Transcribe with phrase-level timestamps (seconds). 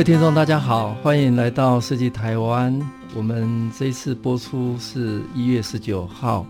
[0.00, 2.74] 各位听众，大家好，欢迎来到设计台湾。
[3.14, 6.46] 我们这一次播出是一月十九号，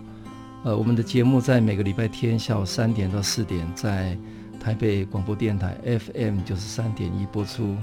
[0.63, 4.17] 呃，我们的节目在每个礼拜天下午三点到四点在
[4.57, 7.75] 台北广播电台 FM 九十三点一播出。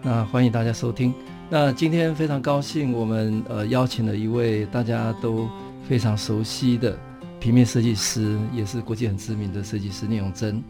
[0.00, 1.12] 那欢迎大家收听。
[1.48, 5.48] 那今天非常高兴，我们呃邀请了一位大家都
[5.88, 6.96] 非常熟悉的
[7.40, 10.62] 平面设计师，也是国际很知名的设计师聂永真。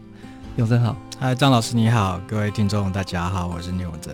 [0.57, 4.13] 永真好，嗨，张老师你好，各位听众大家好，我是聂永真。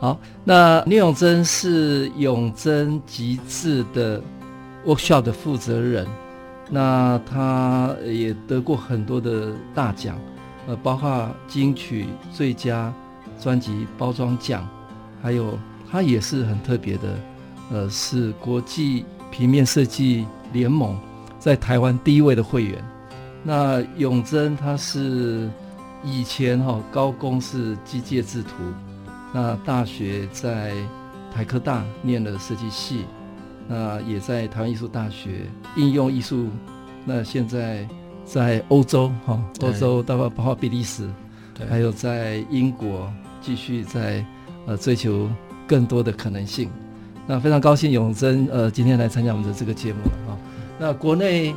[0.00, 4.20] 好，那聂永真是永真极致的
[4.84, 6.04] workshop 的负责人，
[6.68, 10.18] 那他也得过很多的大奖，
[10.66, 12.92] 呃，包括金曲最佳
[13.40, 14.68] 专辑包装奖，
[15.22, 15.56] 还有
[15.88, 17.18] 他也是很特别的，
[17.70, 20.98] 呃，是国际平面设计联盟
[21.38, 22.84] 在台湾第一位的会员。
[23.44, 25.48] 那永真他是。
[26.04, 28.50] 以前哈高工是机械制图，
[29.32, 30.72] 那大学在
[31.34, 33.04] 台科大念了设计系，
[33.66, 36.48] 那也在台湾艺术大学应用艺术，
[37.04, 37.88] 那现在
[38.24, 41.10] 在欧洲哈欧洲包括包括比利时，
[41.68, 44.24] 还有在英国继续在
[44.66, 45.28] 呃追求
[45.66, 46.70] 更多的可能性。
[47.26, 50.38] 那非常高兴永真呃今天来参加我们的这个节目啊。
[50.78, 51.54] 那国内。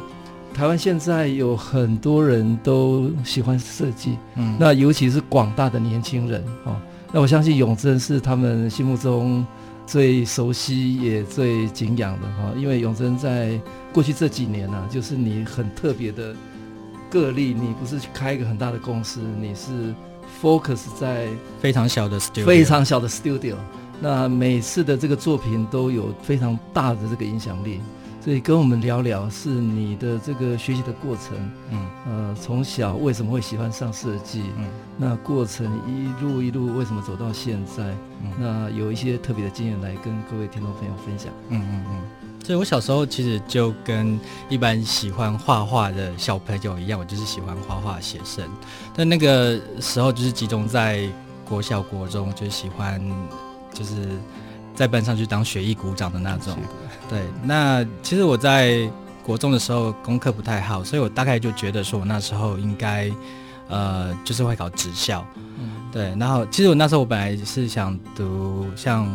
[0.54, 6.76] 台湾现在有很多人都喜欢设计，嗯，那尤其是广大的年轻人哦。
[7.14, 9.46] 那我相信永贞是他们心目中
[9.86, 13.60] 最熟悉也最敬仰的哈，因为永贞在
[13.94, 16.36] 过去这几年呢、啊，就是你很特别的
[17.10, 19.94] 个例，你不是去开一个很大的公司，你是
[20.42, 21.28] focus 在
[21.60, 23.56] 非常小的 studio，非常小的 studio，
[24.00, 27.80] 那每次的这个作品都有非常大的这个影响力。
[28.22, 37.84] 所以跟我们聊聊，是你的这个学习的过程，嗯，呃，从小为什么会喜欢上设计，嗯，那过程一路一路为什么走到现在，
[38.22, 42.02] 嗯，那有一些特别的经验来跟各位听众朋友分享，嗯嗯嗯。
[42.44, 44.20] 所以我小时候其实就跟
[44.50, 48.46] 一般喜欢画画的小朋友一样，我就是喜欢画画写生，
[48.94, 51.08] 但那个时候就是集中在
[51.48, 53.02] 国小国中，就喜欢
[53.74, 54.10] 就是。
[54.76, 56.56] 在班上去当学艺鼓掌的那种，
[57.10, 57.24] 对。
[57.44, 58.90] 那其实我在
[59.22, 63.12] 国中的时候功课不太好，所以我大概就觉得说我那时候应该，
[63.68, 66.16] 呃，就是会考职校，嗯，对。
[66.18, 69.08] 然后其实我那时候我本来是想读像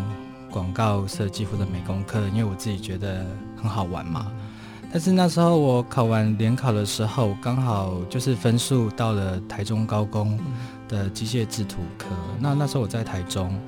[0.50, 3.24] 广告设计或者美工科，因为我自己觉得
[3.56, 4.30] 很好玩嘛。
[4.92, 10.38] 但是那时候我考完联考的时候，刚好就是分数到了台中高工
[10.88, 12.06] 的机械制图科。
[12.38, 13.58] 那那时候我在台中。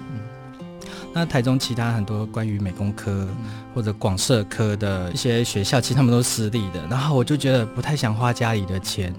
[1.12, 3.26] 那台中其他很多关于美工科
[3.74, 6.80] 或者广设科的一些学校，其实他们都是私立的。
[6.90, 9.14] 然后我就觉得不太想花家里的钱，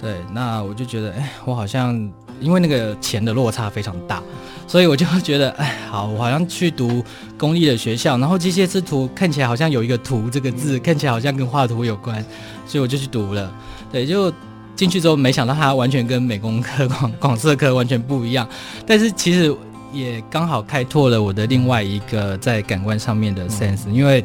[0.00, 1.94] 对，那我就觉得，哎，我好像
[2.40, 4.22] 因为那个钱的落差非常大，
[4.66, 7.02] 所以我就觉得，哎，好，我好像去读
[7.38, 12.24] 公立的学校，然后机械制图看起来好像有一个“图”这个字，看起来好像跟画图有关，
[12.66, 13.52] 所以我就去读了。
[13.90, 14.32] 对，就
[14.76, 18.48] 进去之后，没想到它完全跟美工科、广广设科完全不一样，
[18.86, 19.54] 但是其实。
[19.94, 24.24] 也刚好开拓了我的另外一个在感官上面的 sense，因为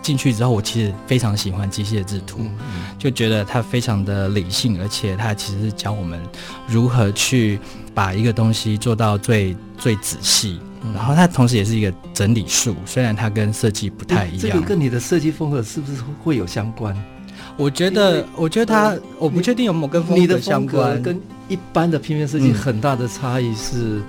[0.00, 2.40] 进去之后，我其实非常喜欢机械制图，
[2.98, 6.20] 就觉得它非常的理性，而且它其实是教我们
[6.68, 7.58] 如何去
[7.92, 10.60] 把一个东西做到最最仔细，
[10.94, 14.40] 然后它同时也是一个整理术，虽然它跟设计不太一样。
[14.40, 16.96] 这个跟你的设计风格是不是会有相关？
[17.56, 24.00] 我觉得，我觉得它，我不确定有没有跟风格相关，跟一般的平面设计很大的差异是。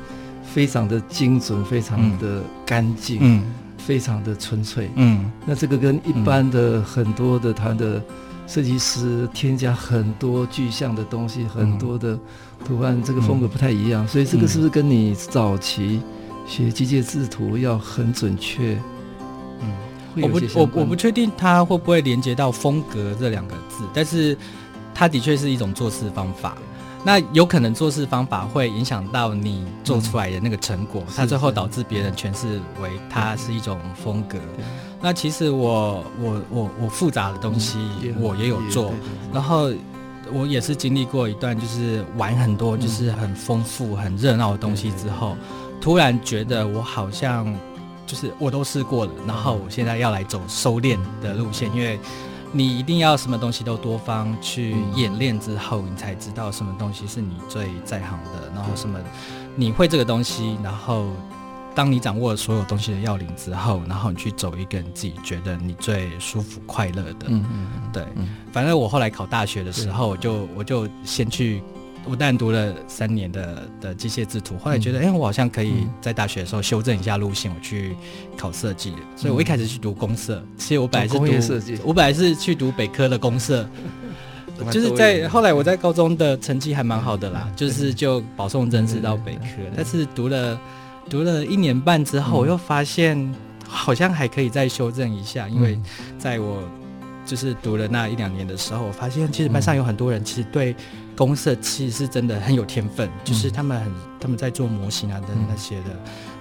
[0.52, 3.44] 非常的精准，非常的干净，嗯，
[3.78, 5.32] 非常的纯粹，嗯。
[5.46, 8.02] 那这个跟一般的很多的他的
[8.48, 12.18] 设计师添加很多具象的东西，嗯、很多的
[12.66, 14.04] 图案，这个风格不太一样。
[14.06, 16.02] 嗯、所以这个是不是跟你早期
[16.48, 18.76] 学机械制图要很准确？
[19.62, 19.72] 嗯，
[20.24, 24.36] 我不我我不确定它会不会连接到风格这两个字，但是
[24.96, 26.58] 它的确是一种做事方法。
[27.04, 34.38] 那有可能做事方法会影响到你做出来的那个成果，它最后导致别人诠释为它是一种风格。
[35.02, 37.80] 那其实我我我我复杂的东西
[38.20, 38.92] 我也有做，
[39.34, 39.72] 然后
[40.34, 45.38] 我也是经历过一段就是玩很多就是很丰富很热闹的东西之后，
[45.80, 47.58] 突然觉得我好像
[48.06, 51.98] 就是我都试过了，然后我现在要来走收敛的路线，因为
[52.52, 59.00] 你一定要什么东西都多方去演练之后，你才知道什么东西是你最在行的，然后什么
[59.56, 61.08] 你会这个东西，然后。
[61.76, 67.28] 当你掌握了所有东西的要领之后，然后你去走一个你自己觉得你最舒服、快乐的。
[67.28, 68.04] 嗯嗯，对。
[68.16, 71.64] 嗯、反正我后来考大学的时候，我就我就先去，
[72.06, 75.12] 我当然读了三年的的机械制图，后来觉得，哎、嗯。
[75.12, 77.96] 欸，我好像可以在大学的时候修正一下路线，我去
[78.38, 78.94] 考设计。
[79.16, 83.68] 所以我一开始去读公设，其实我本来是读设计，我本来是去读北科的公社，
[84.72, 90.60] 就是在后来我在高中的成绩还蛮好的啦，就是就保送正式到北科，但是读了。
[91.10, 93.18] 读了一年半之后，我又发现
[93.68, 95.80] 好像还可以再修正一下，因为
[96.20, 96.62] 在我
[97.26, 100.76] 就是读了那一两年的时候，我发现其实班上有很多人其实对
[101.20, 105.90] 公社其实是真的很有天分，就是他们很他们在做模型啊等那些的，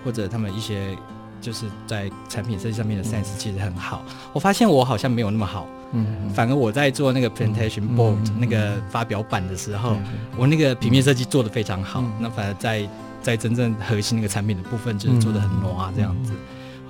[0.04, 0.96] 或者他们一些
[1.40, 4.04] 就是在产品设计上面的 sense 其实很好。
[4.32, 9.96] 我发现我好像没有那么好，嗯，反而我在做那个 presentation board 那个发表版的时候，
[10.36, 12.88] 我那个平面设计做的非常好，那反而在。
[13.20, 16.32] 在真正核心那个产品的部分，就是做的很浓啊，这样子，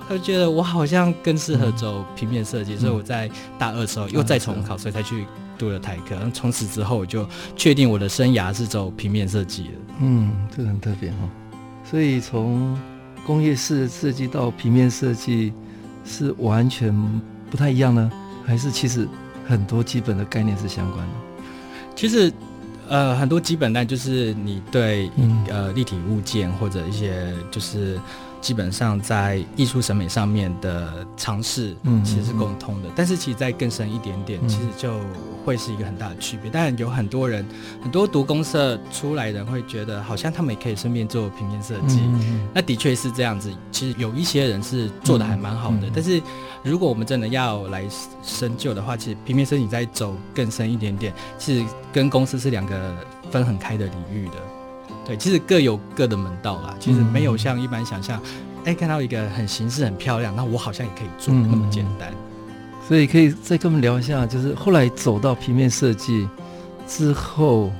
[0.07, 5.25] 他就觉得我好像更适合走平面设计，所以我在大二的时候又再重考，所以才去
[5.59, 6.15] 读了台科。
[6.33, 9.69] 从此之后，我就确定我的生涯是走平面设计的。
[9.99, 11.17] 嗯，这个很特别哈。
[11.83, 12.75] 所以从
[13.27, 15.53] 工业式设计到平面设计
[16.05, 16.95] 是完全
[17.51, 18.09] 不太一样呢，
[18.45, 19.07] 还是其实
[19.45, 21.13] 很多基本的概念是相关的？
[21.95, 22.31] 其实。
[22.91, 25.11] 呃，很多基本单就是你对
[25.47, 27.99] 呃立体物件或者一些就是。
[28.41, 32.87] 基本上在艺术审美上面的尝试，嗯，其实是共通的。
[32.87, 34.93] 嗯嗯、但是其实再更深一点点，嗯、其实就
[35.45, 36.49] 会是一个很大的区别。
[36.49, 37.45] 当然有很多人，
[37.81, 41.99] 很多读公社出来的人会觉得，好像他们也可以顺便做平面设计。
[41.99, 43.51] 嗯嗯、那的确是这样子。
[43.71, 45.89] 其实有一些人是做的还蛮好的。
[45.93, 46.21] 但是
[46.63, 47.83] 如果我们真的要来
[48.23, 52.95] 深究的话，其实平面设计再走更深一点点，其实跟公司是两个
[53.31, 54.35] 分很开的领域的。
[55.09, 56.75] 对，其实各有各的门道啦。
[56.79, 58.21] 其实没有像一般想象，
[58.63, 62.13] 哎、嗯，看到一个很形式很漂亮，那我好像也可以做那么简单。
[62.87, 66.29] 所以可以再跟我们聊一下，就是后来走到平面设计
[66.87, 67.71] 之后，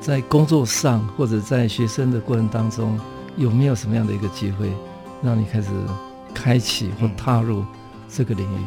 [0.00, 2.96] 在工作上或者在学生的过程当中，
[3.36, 4.70] 有没有什么样的一个机会，
[5.20, 5.68] 让你开始
[6.32, 7.64] 开启或踏入
[8.08, 8.58] 这个领域？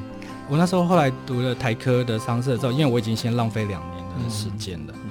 [0.50, 4.94] 我那时候后来读了台科的商社之后，因为我已经先浪费两年的时间了。
[4.94, 5.11] 嗯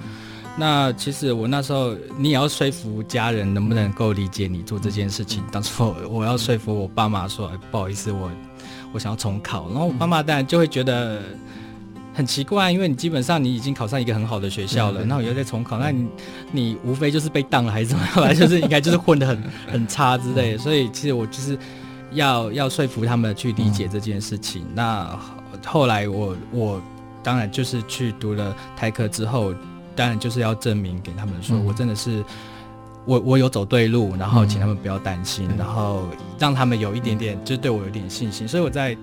[0.56, 5.42] 那其实我那时候，你也要说服家人能不能够理解你做这件事情。
[5.50, 8.30] 当初我要说服我爸妈说，哎，不好意思，我
[8.92, 9.68] 我想要重考。
[9.70, 11.22] 然后我爸妈当然就会觉得
[12.12, 16.08] 很奇怪，因为你基本上你已经考上一个很好的学校了，那我又在重考，那你
[16.52, 19.42] 你无非就是被当了还是怎么样，就是应该就是混得很
[19.72, 20.58] 很差之类的。
[20.58, 21.56] 所以其实我就是
[22.12, 24.66] 要要说服他们去理解这件事情。
[24.74, 25.18] 那
[25.64, 26.82] 后来我我
[27.22, 29.54] 当然就是去读了台科之后。
[29.96, 32.24] 当然就是要证明给他们说，我真的是
[33.04, 36.04] 我我有走对路，然后请他们不要担心，然后
[36.38, 38.46] 让他们有一点点就对我有点信心。
[38.46, 38.96] 所以我在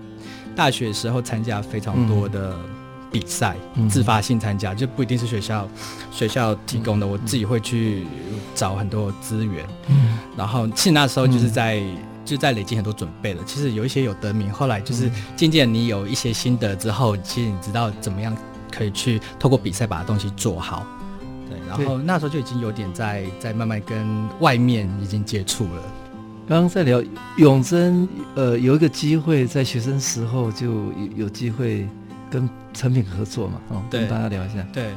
[0.56, 2.56] 大学的时候参加非常多的
[3.12, 3.56] 比赛，
[3.90, 5.68] 自发性参加，就不一定是学校
[6.12, 8.06] 学校提供的，我自己会去
[8.56, 9.66] 找很多资源。
[10.36, 11.82] 然后其实那时候就是在
[12.26, 13.44] 就在累积很多准备了。
[13.46, 18.36] 其实有一些有得名，后来就是渐渐你有一些心得之后，其实你知道怎么样。
[18.78, 20.86] 可以去透过比赛把东西做好，
[21.50, 24.06] 对，然后那时候就已经有点在在慢慢跟
[24.40, 25.82] 外面已经接触了。
[26.48, 27.04] 刚刚在聊
[27.38, 31.86] 永珍，呃，有一个机会在学生时候就有有机会
[32.32, 34.66] 跟成品合作嘛，哦，对，跟大家聊一下。
[34.72, 34.92] 对，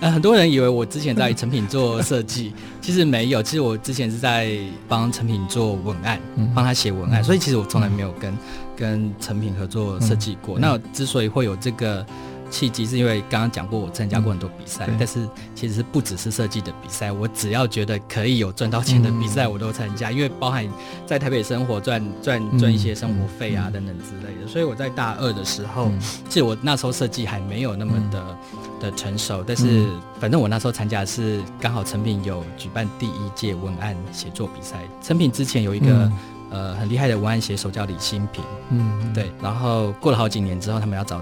[0.00, 4.56] 呃，很多人以为我之前在成品做设计，其实没有， 其实我之前是在
[4.88, 6.18] 帮成品做文案，
[6.54, 8.38] 帮他写文案，所以其实我从来没有跟
[8.74, 10.58] 跟成品合作设计过。
[10.58, 12.06] 那之所以会有这个。
[12.54, 17.10] 契机是因为刚刚讲过，我参加过很多比赛，嗯、但是其实是不只是设计的比赛。
[17.10, 20.64] 我只要觉得可以有赚到钱的比赛，我都参加，嗯、因为包含
[21.04, 24.46] 在台北生活赚赚赚一些生活费啊等等之类的。
[24.46, 29.88] 所以我在大二的时候，嗯、其实我那时候设计还没有那么的、嗯、的成熟，但是
[30.20, 34.76] 反正我那时候参加的是刚好成品有举办第一届文案写作比赛。
[35.02, 36.12] 成品之前有一个、嗯、
[36.50, 39.32] 呃很厉害的文案写手叫李新平，嗯，对。
[39.42, 41.20] 然后过了好几年之后，他们要找。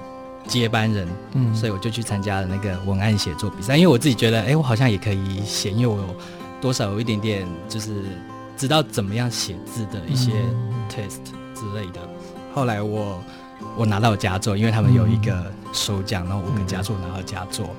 [0.52, 6.16] 接班人，嗯，所以我就去参加了那个文案写作比赛，因为我自己觉得，哎、欸，我好像也可以写，因为我有
[6.60, 8.04] 多少有一点点，就是
[8.56, 10.32] 知道怎么样写字的一些
[10.90, 12.00] test 之类的。
[12.54, 13.18] 后来我
[13.76, 17.70] 我拿到佳作，因为他们有一个首奖，然后我跟佳作拿到佳作，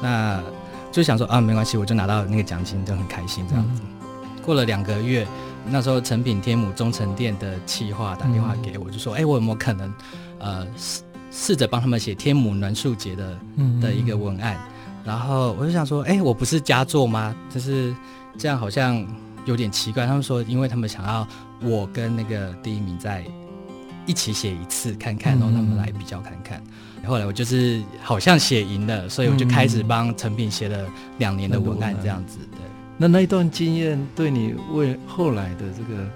[0.00, 0.42] 那
[0.90, 3.82] 就想说啊，没关系，我就拿到那个奖金，就很开心这样子。
[4.42, 5.26] 过了两个月，
[5.66, 9.94] 那时候成品天母中城店的企划打电话给我，就说：“哎、欸，我有没有可能，
[10.40, 10.66] 呃，
[11.32, 13.38] 试试着帮他们写天母栾树节的
[13.80, 14.56] 的一个文案？”
[15.04, 17.34] 然后我就想说：“哎、欸，我不是佳作吗？
[17.52, 17.92] 就是
[18.38, 19.04] 这样，好像
[19.46, 21.26] 有点奇怪。”他们说：“因为他们想要
[21.60, 23.24] 我跟那个第一名在
[24.06, 26.62] 一起写一次看看，然后他们来比较看看。”
[27.04, 32.38] 后来我就是好像写赢了，所以我就开始帮成品写了两年的文案，这样子。
[32.52, 32.60] 对，
[32.96, 36.08] 那那一段经验对你为后来的这个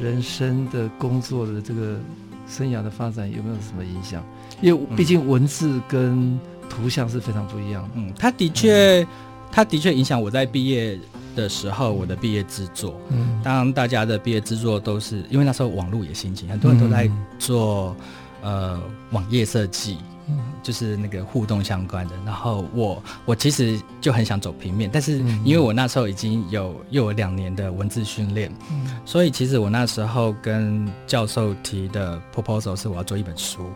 [0.00, 2.00] 人生的工作的这个
[2.48, 4.24] 生涯的发展有没有什么影响？
[4.60, 7.88] 因为毕竟文字跟图像是非常不一样的。
[7.94, 9.06] 嗯，他的确，
[9.50, 10.98] 他的确影响我在毕业
[11.34, 12.98] 的时候我的毕业制作。
[13.10, 17.96] 嗯，当大家的毕业制作都是因为那时候网络也兴起，很多人都在做
[18.42, 19.98] 呃网页设计。
[20.28, 22.14] 嗯，就是那个互动相关的。
[22.24, 33.66] 然后我我其实就很想走平面，但是因为我那时候已经有又有两年的文字训练，嗯，所以其实我那时候跟教授提的 proposal 是我要做一本书，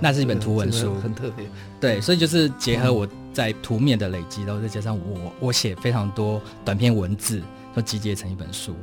[0.00, 1.46] 那是一本图文书，很特别。
[1.80, 7.42] 对，所以就是结合我在图面的累积，然后再加上我我写非常多短篇文字，
[7.74, 8.76] 都集结成一本书。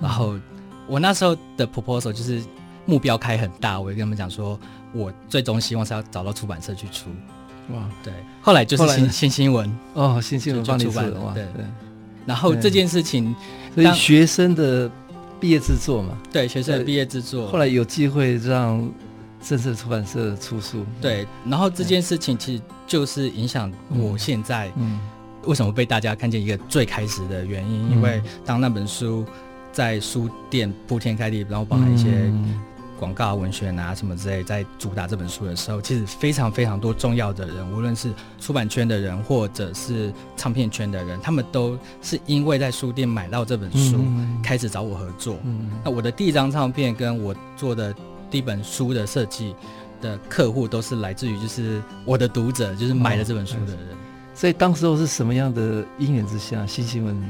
[0.00, 0.34] 然后
[0.86, 2.42] 我那时候的 proposal 就是
[2.84, 4.58] 目标开很大，我也跟他们讲说。
[4.92, 7.08] 我最终希望是要找到出版社去出，
[7.72, 9.70] 哇，对，后来就是新新新闻。
[9.94, 11.44] 哦，新新闻帮你出版了，对。
[11.54, 11.64] 对。
[12.26, 13.34] 然后这件事情，
[13.74, 14.90] 所以学生的
[15.40, 18.88] 毕业制作嘛，对，学生的毕业制作，后来有机会让
[19.42, 21.26] 正式出版社出书，对。
[21.46, 25.00] 然后这件事情其实就是影响我现在，嗯，
[25.44, 29.24] 为什么被大家看见一个最开始的原因，因为当那本书
[29.72, 32.32] 在书店铺天盖地，然后包含一些。
[33.02, 45.36] 广告、文学啊什么之类，在主打这本书的时候，其实非常非常多重要的人，无论是出版圈的人，或者是唱片圈的人，他们都是因为在书店买到这本书，嗯、开始找我合作。
[45.42, 47.92] 嗯、那我的第一张唱片跟我做的
[48.30, 49.52] 第一本书的设计
[50.00, 53.78] 的客户，都是来自于就是我的读者，就是买了这本书的人。
[53.78, 53.98] 哦、
[54.32, 57.20] 所以当时候是什么样的因缘之下，新新闻？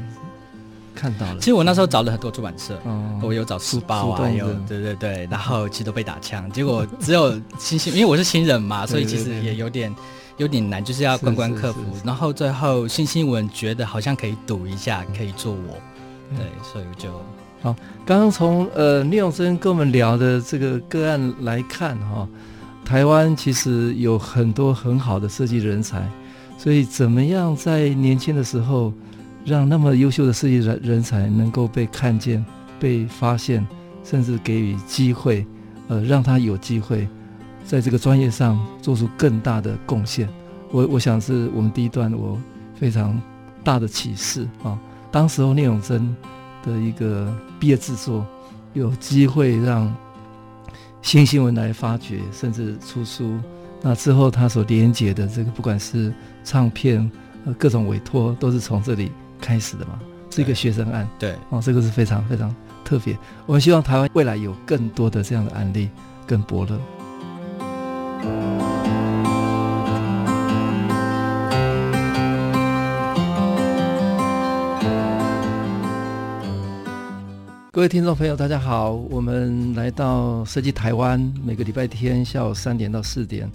[0.95, 9.95] 看到了，其实我那时候找了很多出版社，嗯、我有找书包啊，有对对对，然后其实都被打枪，结果只有新新，因为我是新人嘛，所以其实也有点
[10.37, 11.81] 有点难，就是要关关克服。
[12.05, 15.75] 然后最后新新闻觉得好像可以赌一下，可以做我，
[16.37, 17.11] 对，所以我就
[17.63, 17.75] 好。
[18.05, 22.29] 刚刚从呃聂永生跟我们聊的这个个案来看哈、哦，
[22.85, 26.07] 台湾其实有很多很好的设计人才，
[26.59, 28.93] 所以怎么样在年轻的时候。
[29.45, 32.45] 让那么优秀的设计人人才能够被看见、
[32.79, 33.67] 被发现，
[34.05, 35.47] 甚至给予机会，
[35.89, 37.09] 呃，让他有机会
[37.65, 40.29] 在这个专业上做出更大的贡献。
[40.71, 42.41] 我我想是我们第一段我
[42.75, 43.21] 非常
[43.63, 44.79] 大的启示啊。
[45.11, 46.17] 当时候聂永真
[46.63, 48.27] 的一个毕业制作，
[48.73, 49.95] 有机会让
[51.03, 53.39] 新新闻来发掘，甚至出书。
[53.83, 57.11] 那之后他所连接的这个，不管是唱片、
[57.45, 59.11] 呃，各种委托，都是从这里。
[59.43, 59.99] 开始的嘛，
[60.31, 63.19] 是一个学生案，对，哦，这个是非常非常特别。
[63.45, 65.91] 我们希望台湾未来有更多的这样的案例
[66.25, 66.79] 跟伯乐。
[77.73, 83.51] 各位听众朋友，大家好，我们来到设计台湾，每个礼拜天下午三点到四点，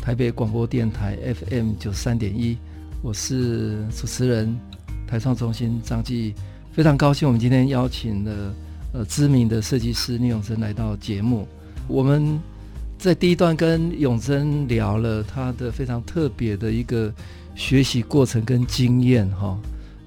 [0.00, 2.56] 台北广播电台 FM 九十三点一，
[3.02, 4.58] 我是主持人。
[5.06, 6.34] 台创中心张继，
[6.72, 8.54] 非常高兴，我们今天邀请了
[8.92, 11.46] 呃知名的设计师聂永贞来到节目。
[11.86, 12.40] 我们
[12.98, 17.12] 在第一段跟永贞聊了他的非常特别的一个
[17.54, 19.56] 学习过程跟经验哈。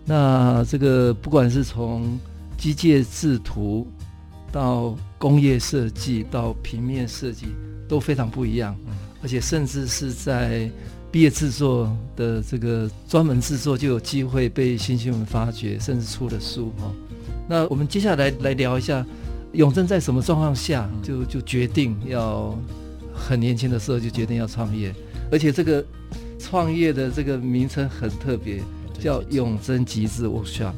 [0.05, 2.19] 那这个不管是从
[2.57, 3.87] 机械制图
[4.51, 7.47] 到工业设计到平面设计
[7.87, 8.75] 都非常不一样，
[9.23, 10.69] 而且甚至是在。
[11.11, 16.91] 毕业制作的这个专门制作就有机会被新新闻发掘，甚至出了书哈。
[17.47, 19.03] 那我们接下来来聊一下，
[19.53, 22.55] 永真在什么状况下就就决定要
[23.13, 24.93] 很年轻的时候就决定要创业，
[25.31, 25.83] 而且这个
[26.37, 28.61] 创业的这个名称很特别，
[28.99, 30.73] 叫永真集志 Workshop，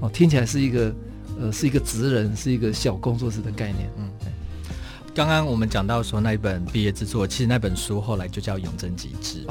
[0.00, 0.94] 哦，听起来是一个
[1.38, 4.08] 呃是一个职人，是一个小工作室的概念，嗯。
[5.14, 9.46] 刚刚我们讲到说那一本毕业制作，其实那本书后来就叫《永贞集志》，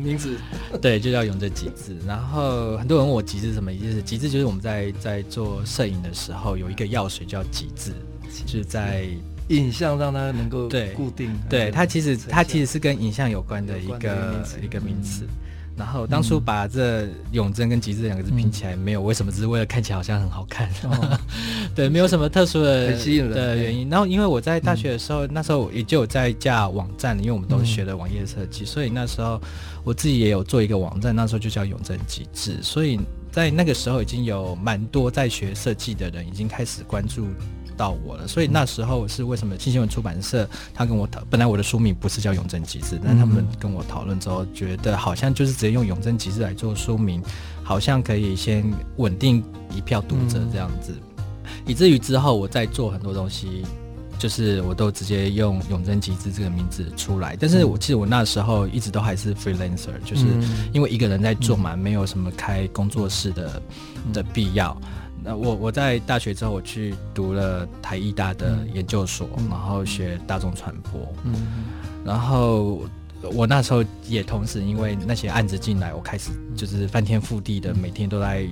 [0.00, 0.36] 名字
[0.82, 1.92] 对，就叫《永贞集志》。
[2.06, 4.02] 然后很多人问我集志什么意思？
[4.02, 7.92] 集志就是我们在在做摄影的时候有一个药水叫集志，
[8.46, 9.06] 就是在
[9.48, 11.38] 影像让它能够对固定。
[11.48, 15.24] 对，它其实它其实是跟影像有关的一个一个名词。
[15.76, 20.68] 然后当初把这永贞跟极致两个字拼起来，没有为什么，只是为了看起来好像很好看。
[20.84, 21.20] 哦、
[21.76, 23.88] 对，没有什么特殊的吸引的原因。
[23.90, 29.38] 然后因为我在大学的时候，嗯、那时候也就有在架网站，因为我们都学的网页设计，嗯、所以那时候
[29.84, 32.58] 我自己也有做一个网站，那时候就叫永贞极致。
[32.62, 32.98] 所以
[33.30, 37.26] 在那个时候已经有蛮多在学设计的人已经开始关注。
[37.76, 47.22] 到我了，所以那时候是为什么新新闻出版社他跟我讨，本来我的书名不是叫永贞极致，但他们跟我讨论之后，觉得好像就是直接用永贞极致来做书名，
[47.62, 48.64] 好像可以先
[48.96, 50.94] 稳定一票读者这样子，
[51.66, 53.64] 以至于之后我再做很多东西，
[54.18, 57.36] 就是我都直接用永贞集资这个名字出来。
[57.38, 60.24] 但是我记得我那时候一直都还是 freelancer，就是
[60.72, 63.62] 因为一个人在做嘛，没有什么开工作室的
[64.12, 64.76] 的必要。
[65.26, 71.00] 那我我在大学之后，我去读了台艺大的研究所，嗯、然后学大众传播。
[71.24, 71.34] 嗯，
[72.04, 72.84] 然后
[73.34, 78.46] 我那时候也同时因为那些案子进来，我开始就是翻天覆地的，每天都在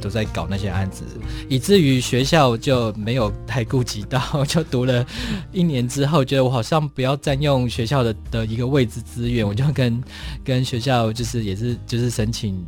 [0.00, 1.02] 都在搞那些案子，
[1.48, 5.04] 以至于学校就没有太顾及到， 就读了
[5.50, 10.00] 一年之后，觉得我好像不要占用学校的的一个位置资源，我就跟
[10.44, 12.64] 跟学校就是也是就是申请。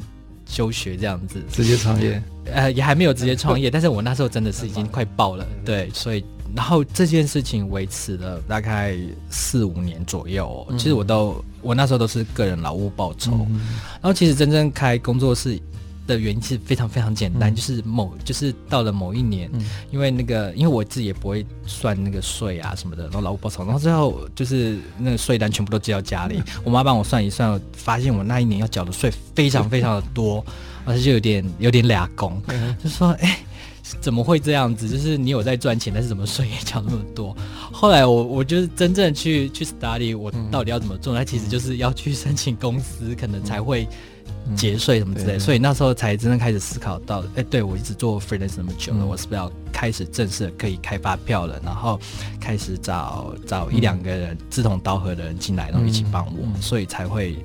[0.53, 6.23] 休学这样子，直接创业， 呃，也还没有直接创业， 但是我那时候真的是已经快爆了，对，所以
[6.55, 8.95] 然后这件事情维持了大概
[9.31, 13.61] 四五年左右，其实我都我那时候都是个人劳务报酬，嗯、
[13.93, 15.59] 然后其实真正开工作室。
[16.07, 30.53] 的原因是非常非常简单，嗯、就是某就是到了某一年，嗯、因为那个因为我自己也不会算那个税啊什么的，然后劳务报酬，然后最后就是那个税单全部都寄到家里，嗯、我妈帮我算一算，发现我那一年要缴的税非常非常的多，嗯、
[30.87, 33.39] 而且就有点有点俩工，嗯、就说哎、欸、
[34.01, 34.89] 怎么会这样子？
[34.89, 37.37] 就是你有在赚钱，但是怎么税也缴那么多？
[37.71, 43.87] 后来我我就是真正去去 study 我到底要怎么做，那、嗯、其实就是要去申请公司，可能才会。
[44.57, 51.61] 节税什么之类，嗯、所以那时候才真正开始思考到，哎、欸，对我一直做 freelance 那么久了，嗯、我是不是要开始正式可以开发票了？
[51.65, 51.99] 然后
[52.41, 57.37] 开始找找一两个人志同道合的人进来，然后一起帮我，嗯、所以才会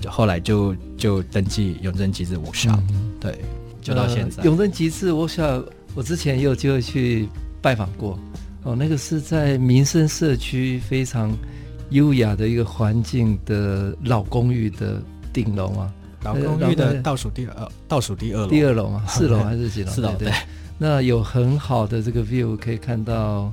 [0.00, 2.80] 就后来就就登记永贞极致 workshop，
[3.20, 3.38] 对，
[3.82, 4.38] 就到现在。
[4.38, 7.28] 呃、永贞极致 workshop，我之前也有机会去
[7.60, 8.18] 拜访过，
[8.62, 11.36] 哦，那个是在民生社区非常
[11.90, 15.02] 优雅的一个环境的老公寓的
[15.32, 15.92] 顶楼啊。
[16.24, 19.90] 老公寓的倒数第二，倒数第二楼，第二楼嘛， 四楼还是几楼？
[19.90, 20.32] 四楼对。
[20.76, 23.52] 那有很好的这个 view，可以看到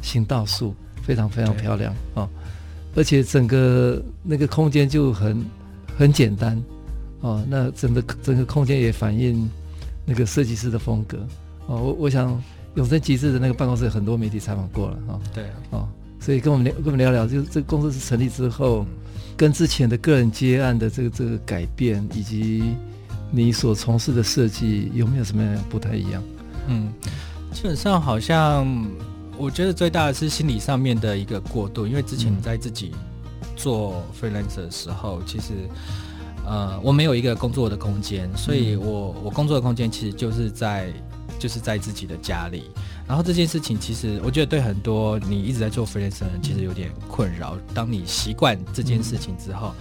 [0.00, 2.28] 行道树，非常非常漂亮哦。
[2.96, 5.44] 而且整个那个空间就很
[5.98, 6.60] 很简单
[7.20, 7.44] 哦。
[7.48, 9.48] 那整个整个空间也反映
[10.06, 11.18] 那个设计师的风格
[11.66, 11.76] 哦。
[11.76, 12.42] 我我想
[12.74, 15.20] 永生极致的那个办公室，很多媒体采访过了哈。
[15.34, 15.86] 对哦，
[16.18, 18.86] 所以跟我们聊跟我们聊聊，就是这个公司是成立之后。
[19.38, 22.74] 跟之前的个人接案的这个这个改变，以及
[23.30, 26.20] 你所从事的设计有没有什么不太一样？
[26.66, 26.92] 嗯，
[27.52, 28.66] 基本上好像
[29.36, 32.90] 我觉得最大的是心理上面的一个过渡，因为之前在自己
[33.54, 35.52] 做 freelancer 的时候，嗯、其实
[36.44, 40.92] 呃我没有一个工作的空间，所以我我工作的空间其实就是在
[41.38, 42.64] 就是在自己的家里。
[43.08, 47.56] 然后这件事情其实，我觉得对很多你一直在做 freelancer 的人，其实有点困扰。
[47.74, 49.72] 当你习惯这件事情之后，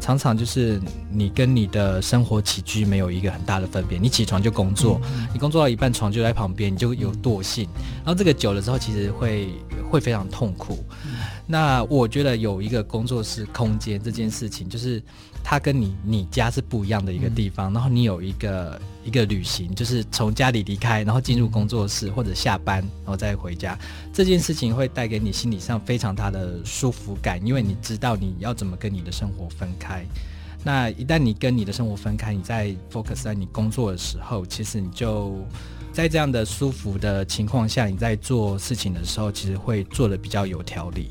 [0.00, 3.98] 常常就是你跟你的生活起居没有一个很大的分别。
[3.98, 5.00] 你起床就工作，
[5.32, 7.68] 你工作到一半床就在旁边，你就有惰性。
[7.98, 9.50] 然后这个久了之后，其实会
[9.88, 10.84] 会非常痛苦。
[11.46, 15.02] 那我觉得有一个工作室空间这件事情，就是。
[15.44, 23.76] 它跟你你家是不一样的一个地方，然后你有一个一个旅行，就是从家里离开，然后进入工作室或者下班，然后再回家，
[24.12, 30.06] 这件事情会带给你心理上非常大的舒服感，因为你知道你要怎么跟你的生活分开。
[30.62, 35.44] 那一旦你跟你的生活分开，你在 focus 在你工作的时候，其实你就
[35.92, 41.10] 在这样的舒服的情况下，你在做事情的时候，其实会做得比较有条理。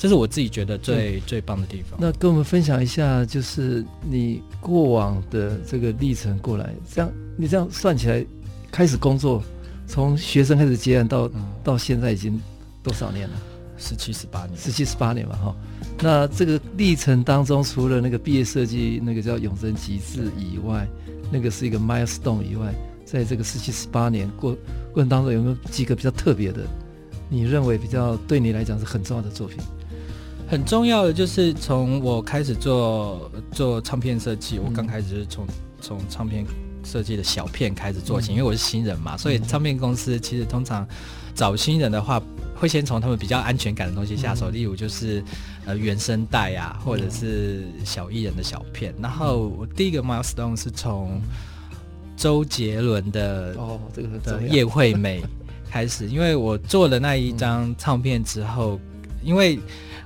[0.00, 1.98] 这是我自己觉得最、嗯、最棒的地方。
[2.00, 8.24] 那跟我们分享一下，就是你过往的这个历程过来，这样你这样算起来，
[8.72, 9.42] 开始工作，
[9.86, 12.40] 从学生开始接案到、嗯、到现在已经
[12.82, 13.36] 多少年了？
[13.76, 15.54] 十七十八年，十七十八年嘛，哈。
[16.00, 20.88] 那这个历程当中，除了那个毕业设计那个叫永贞极致以外，
[21.30, 24.56] 那个是一个 milestone 以外，在这个十七十八年过
[24.94, 26.62] 过程当中，有没有几个比较特别的？
[27.28, 29.58] 你认为比较对你来讲是很重要的作品？
[30.50, 35.46] 很重要的就是从我开始做做唱片设计，我刚开始是从
[35.80, 36.44] 从唱片
[36.82, 40.84] 设计的小片开始做起，嗯、因为我是新人嘛，所以唱片公司其实通常
[41.36, 42.20] 找新人的话，
[42.56, 45.22] 会先从他们比较安全感的东西下手，嗯、例如就是
[45.66, 48.92] 呃原声带啊，或者是小艺人的小片。
[49.00, 51.20] 然后我第一个 milestone 是从
[52.16, 55.22] 周杰伦的哦，这个的叶惠美
[55.70, 59.56] 开始，因为我做了那一张唱片之后，嗯、因为。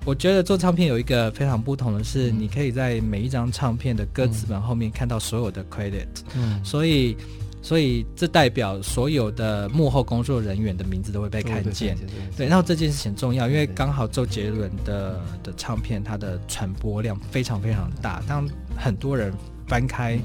[0.05, 7.17] 我觉得做唱片有一个非常不同的是，你可以在每一张唱片的歌词本后面看到所有的 credit，嗯，所以，
[7.63, 11.97] 所以这代表所有的幕后工作人员的名字都会被看见，
[12.37, 12.47] 对。
[12.47, 19.33] 然后这件事情很重要，因为刚好周杰伦的的唱片它的传播量非常非常大，当很多人
[19.67, 20.19] 翻开。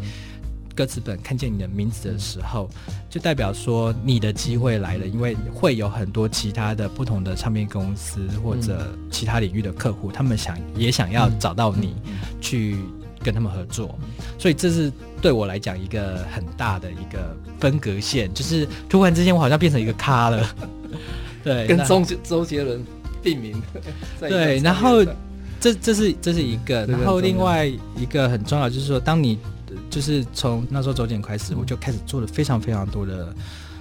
[0.80, 2.70] 歌词本看见你的名字的时候，
[3.10, 11.96] 就代表说你的机会来了，因为会有很多其他的不同的唱片公司或者其他领域的客户，他们想也想要找到你
[12.40, 12.78] 去
[13.22, 13.94] 跟他们合作，
[14.38, 14.90] 所以这是
[15.22, 20.56] 对我来讲一个很大的一个分隔线，就是突然之间我好像变成一个咖了，
[21.44, 22.82] 对，跟周周杰伦
[23.22, 23.62] 并名，
[24.18, 25.04] 对，然后
[25.60, 29.38] 这这是这是一个，然后另外一个很重要就是说，当你。
[29.90, 33.34] 就是从那时候周杰伦开始，我就开始做了非常非常多的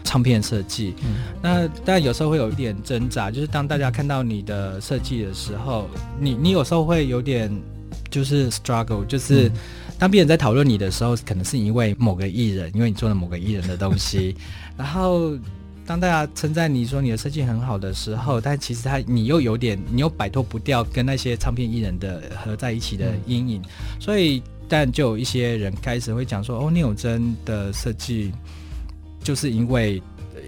[0.05, 0.95] 唱片设计。
[1.05, 7.55] 嗯、那但有时候会有一点挣扎，就是当大家看到你的设计的时候，你你有时候会有点
[8.11, 9.51] 就是 struggle，就是
[9.99, 14.35] 当别人在讨论你的时候，可能是因为某个艺人，因为你做了某个艺人的东西。
[14.79, 15.37] 然后
[15.85, 23.63] 当大家称赞你说你的设计很好的时候，但其实他你又有点，你又摆脱不掉跟那些唱片艺人的合在一起的阴影，
[24.01, 24.43] 所以。
[24.69, 28.33] 但就有一些人开始会讲说，哦，聂永真的设计
[29.25, 30.03] 就是因为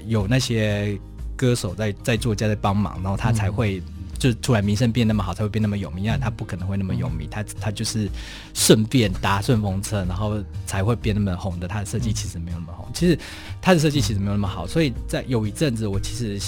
[0.06, 0.98] 有那些
[1.36, 3.82] 歌手在在作家在帮忙，然后他才会
[4.18, 6.04] 就突然名声变那么好，才会变那么有名。
[6.20, 8.08] 他不可能会那么有名，他他就是
[8.52, 11.66] 顺便搭顺风车，然后才会变那么红的。
[11.66, 13.18] 他的设计其实没有那么红，其实
[13.62, 14.66] 他的设计其实没有那么好。
[14.66, 16.38] 所以在有一阵子，我其实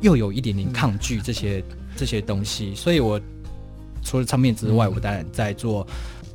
[0.00, 1.62] 又有一点点抗拒这些
[1.96, 2.74] 这些东西。
[2.74, 3.20] 所以我
[4.02, 5.86] 除了唱片之外，我当然在做。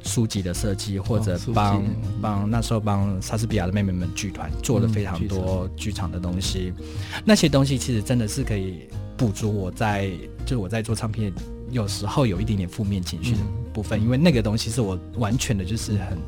[0.07, 1.83] 书籍的设计，或者帮
[2.21, 6.85] 帮、哦、那时候帮莎士比亚的妹妹们剧团做了非常多剧场的东西，嗯、
[7.25, 10.11] 那些东西其实真的是可以补足我在
[10.45, 11.33] 就是我在做唱片
[11.71, 13.39] 有时候有一点点负面情绪的
[13.73, 16.19] 部分，嗯、因为那个东西是我完全的就是很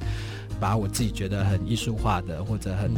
[0.59, 2.91] 把我自己觉得很艺术化的或者很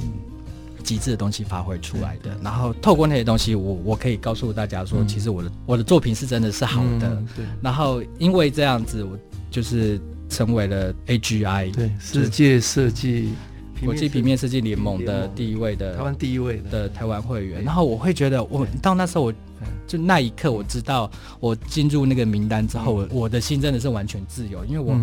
[0.83, 9.17] 极致的东西发挥出来的，然后透过那些东西我，我我可以告诉大家说，其实我的我的作品是真的是好的，嗯、对，然后因为这样子，我
[9.51, 9.99] 就是。
[10.31, 13.29] 成为了 AGI 对世界设计
[13.83, 16.87] 国际平面设计联盟的第一位的台湾第一位的。
[16.87, 19.33] 台湾会员，然后我会觉得，我到那时候我
[19.87, 24.95] 就那一刻我知道，我进入那个名单之后，我的心真的是完全自由，因为我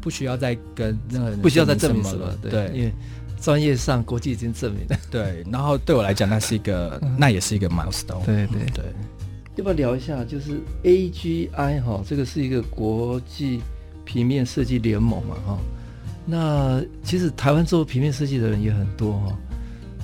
[0.00, 2.92] 不需要再跟任何人不需要再证明什么了，对，因为
[3.40, 8.84] 专业上国际已经证明了，对，然后对我来讲，那是一个，那也是一个 milestone，对对对，
[9.56, 10.24] 要不要聊一下？
[10.24, 13.60] 就是 AGI 哈，这个是一个国际。
[14.10, 15.58] 平面设计联盟嘛，哈，
[16.24, 19.36] 那其实台湾做平面设计的人也很多哈。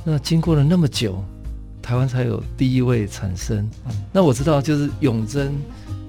[0.05, 1.25] 那经过了那么久，
[1.81, 3.67] 台湾才有第一位产生。
[4.13, 5.55] 那我知道，就是永珍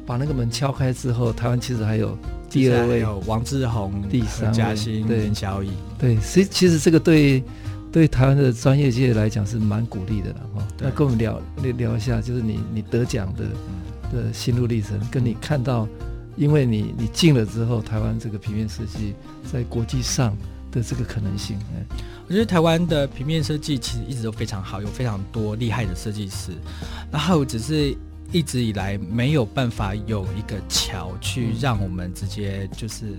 [0.05, 2.17] 把那个门敲开之后，台湾其实还有
[2.49, 5.71] 第二位，有王志宏、第三位嘉欣、对小乙。
[5.97, 7.43] 对，所以其实这个对
[7.91, 10.67] 对台湾的专业界来讲是蛮鼓励的了哈。
[10.79, 11.41] 那跟我们聊
[11.77, 13.45] 聊一下，就是你你得奖的
[14.11, 15.87] 的心路历程，跟你看到。
[16.37, 19.15] 因为你你进了之后，台湾这个平面设计
[19.49, 20.35] 在国际上
[20.69, 21.57] 的这个可能性，
[22.27, 26.51] 我觉得台湾的平面设计其实一直都非常好，有非常多厉害的设计师，
[27.09, 27.95] 然后只是
[28.31, 33.15] 一直以来没有办法有一个桥去让我们直接就是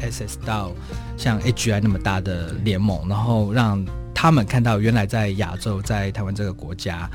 [0.00, 0.72] access 到
[1.16, 3.84] 像 HGI 那么大的联盟，然后让
[4.14, 7.08] 他们看到原来在亚洲，在台湾这个国家。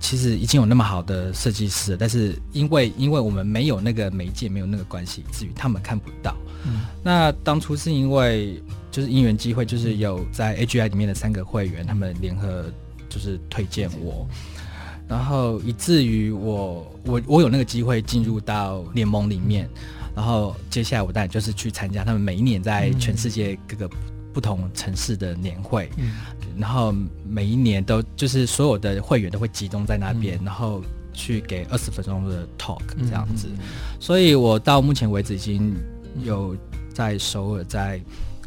[0.00, 6.34] 其实已经有那么好的设计师了，但是因为因为我们没有那个媒介，没有那个关系，以至于他们看不到。
[6.66, 12.64] 嗯，那当初是因为就是因缘机会，就是有在 AGI 里面的三个会员，他们联合
[13.08, 14.26] 就是推荐我，
[15.12, 19.68] 然后以至于我我我有那个机会进入到联盟里面，
[20.16, 23.90] 然后接下来我当然就是去参加他们每一年在全世界各个
[24.32, 25.90] 不同城市的年会。
[25.98, 26.12] 嗯
[26.58, 26.94] 然后
[27.26, 33.48] 每一年都就是所有的会员都会集中在那边，嗯、然后去给二十分钟的 talk 这样子。
[34.00, 35.74] 所以我到目前为止已经
[36.22, 36.56] 有
[36.92, 38.00] 在首尔、在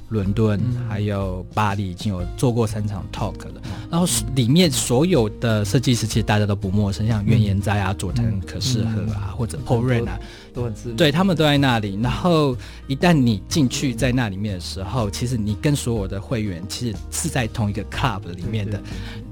[0.10, 3.62] 伦敦，嗯、还有巴黎，已经有做过三场 talk 了。
[3.64, 10.20] 嗯、然后里面所有的设计师其实大家都不陌生，像袁研哉啊、佐藤可士和啊，嗯、或者 Paul Ren 啊，
[10.54, 10.98] 都很知名。
[10.98, 12.00] 对，他们都在那里。
[12.02, 12.56] 然后
[12.88, 18.82] 一旦你进去在那里面的时候，其实你跟所有的会员其实是在同一个 club 里面的。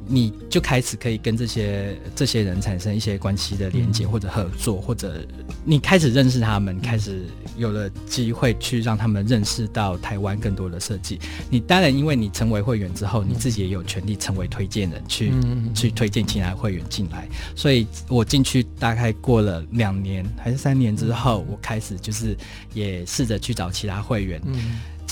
[0.08, 5.26] 你就开始可以跟这些这些人产生一些关系的连接或者合作，或者
[5.64, 7.26] 你开始认识他们，开始
[7.58, 11.20] 有了机会去让他们认识到台湾更多的设计。
[11.50, 15.32] 你当然，因为你成为会员之后，你自己也有权利成为推荐人，去
[15.74, 17.28] 去推荐其他会员进来。
[17.56, 22.36] 所以我进去大概过了两年还是三年之后，我开始就是
[22.74, 24.42] 也试着去找其他会员。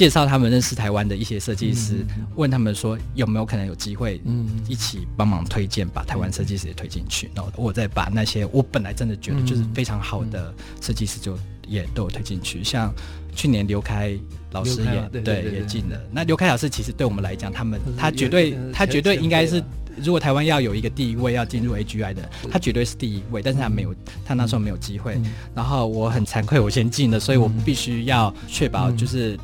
[0.01, 4.19] 介绍他们认识台湾的一些设计师，嗯、问他们说有没有可能有机会，
[4.67, 7.29] 一起帮忙推荐，把台湾设计师也推进去。
[7.35, 11.37] 然后我再把那些我本来真的觉得就是非常好的设计师，就
[11.67, 12.63] 也都有推进去。
[12.63, 12.91] 像
[13.35, 14.17] 去年刘开
[14.53, 16.01] 老师也对也进了。
[16.11, 19.63] 那刘开老师其实对我们来讲，他们他绝对他绝对应该是，
[20.03, 23.39] 如果台湾要有一个第一位要进入 AGI 的，他绝对是第一位。
[23.43, 23.93] 但是他没有，
[24.25, 25.21] 他那时候没有机会。
[25.53, 29.37] 然后我很惭愧，我先进了，所以我必须要确保就是。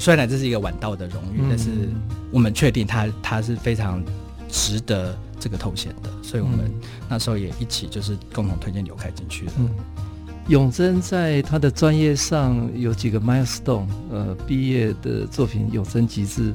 [0.00, 1.70] 虽然这是一个晚到的荣誉，嗯、但是
[2.32, 4.02] 我们确定他他是非常
[4.48, 6.72] 值得这个头衔的，所以我们
[7.08, 9.52] 那时候也一起就是共同推荐刘凯进去的。
[9.58, 9.68] 嗯，
[10.48, 16.50] 永珍在他的专业上有几个 milestone，呃，毕业的作品《永珍极致》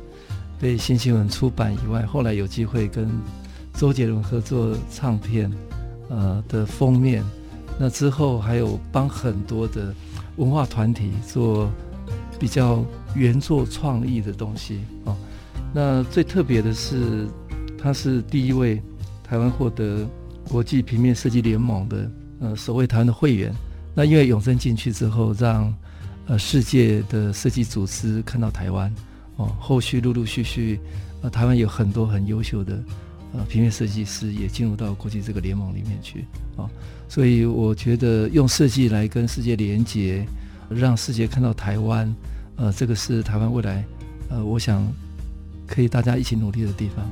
[0.59, 3.07] 被新新闻出版以外，后来有机会跟
[3.73, 5.51] 周杰伦合作唱片，
[6.09, 7.23] 呃的封面，
[7.79, 9.93] 那之后还有帮很多的
[10.37, 11.69] 文化团体做
[12.39, 12.83] 比较。
[13.15, 15.15] 原作创意的东西哦，
[15.73, 17.27] 那最特别的是，
[17.77, 18.81] 他是第一位
[19.23, 20.05] 台湾获得
[20.49, 23.53] 国际平面设计联盟的呃首位台湾的会员。
[23.95, 25.73] 那因为永生进去之后，让
[26.27, 28.93] 呃世界的设计组织看到台湾
[29.37, 30.79] 哦，后续陆陆续续
[31.21, 32.83] 呃台湾有很多很优秀的
[33.33, 36.25] 呃平面设计师也进入到国际这个联盟里面去
[36.57, 36.69] 哦，
[37.07, 40.25] 所以我觉得用设计来跟世界连接，
[40.69, 42.13] 让世界看到台湾。
[42.57, 43.83] 呃，这个是台湾未来，
[44.29, 44.85] 呃，我想
[45.67, 47.05] 可以大家一起努力的地方。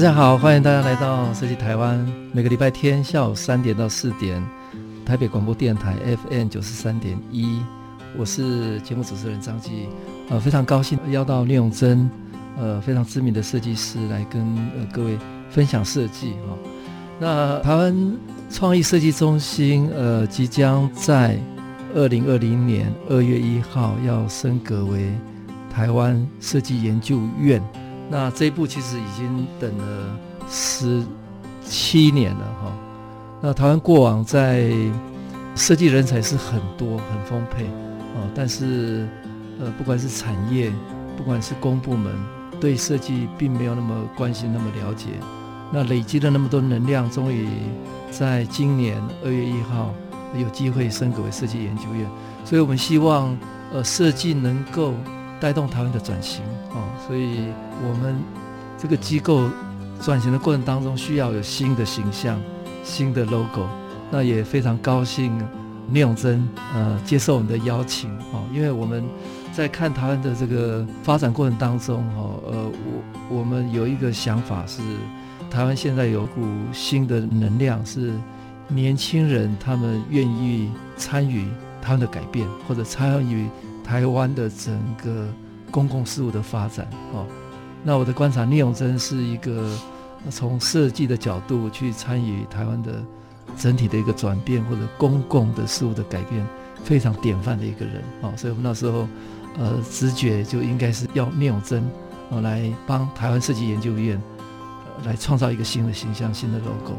[0.00, 2.10] 大家好，欢迎大家来到设计台湾。
[2.32, 4.42] 每个礼拜天下午三点到四点，
[5.04, 7.60] 台北广播电台 FM 九十三点一，
[8.16, 9.90] 我是节目主持人张继。
[10.30, 12.10] 呃，非常高兴邀到聂永真，
[12.56, 14.40] 呃，非常知名的设计师来跟
[14.74, 15.18] 呃各位
[15.50, 16.58] 分享设计哈、哦。
[17.18, 18.16] 那台湾
[18.48, 21.38] 创意设计中心呃即将在
[21.94, 25.12] 二零二零年二月一号要升格为
[25.70, 27.62] 台湾设计研究院。
[28.12, 30.18] 那这一步其实已经等了
[30.48, 31.00] 十
[31.64, 32.72] 七年了哈。
[33.40, 34.68] 那台湾过往在
[35.54, 39.08] 设计人才是很多很丰沛啊，但是
[39.60, 40.72] 呃不管是产业，
[41.16, 42.12] 不管是公部门，
[42.60, 45.06] 对设计并没有那么关心那么了解。
[45.70, 47.46] 那累积了那么多能量，终于
[48.10, 49.94] 在今年二月一号
[50.36, 52.10] 有机会升格为设计研究院。
[52.44, 53.38] 所以我们希望
[53.72, 54.94] 呃设计能够。
[55.40, 56.42] 带动台湾的转型
[56.74, 57.46] 哦，所以
[57.82, 58.16] 我们
[58.78, 59.48] 这个机构
[60.00, 62.40] 转型的过程当中，需要有新的形象、
[62.84, 63.66] 新的 logo。
[64.10, 65.32] 那也非常高兴，
[65.88, 69.04] 聂永珍呃接受我们的邀请哦，因为我们
[69.52, 72.72] 在看台湾的这个发展过程当中哦，呃，
[73.28, 74.82] 我我们有一个想法是，
[75.48, 78.12] 台湾现在有股新的能量，是
[78.66, 81.46] 年轻人他们愿意参与
[81.80, 83.46] 他们的改变，或者参与。
[83.90, 85.26] 台湾的整个
[85.68, 87.26] 公共事务的发展，哦，
[87.82, 89.76] 那我的观察，聂永真是一个
[90.30, 93.02] 从设计的角度去参与台湾的
[93.58, 96.46] 整体的一个转变，或者公共的事务的改变，
[96.84, 99.08] 非常典范的一个人，哦，所以我们那时候，
[99.58, 101.82] 呃，直觉就应该是要聂永真，
[102.28, 104.22] 哦，来帮台湾设计研究院，
[104.86, 106.96] 呃，来创造一个新的形象、新的 logo。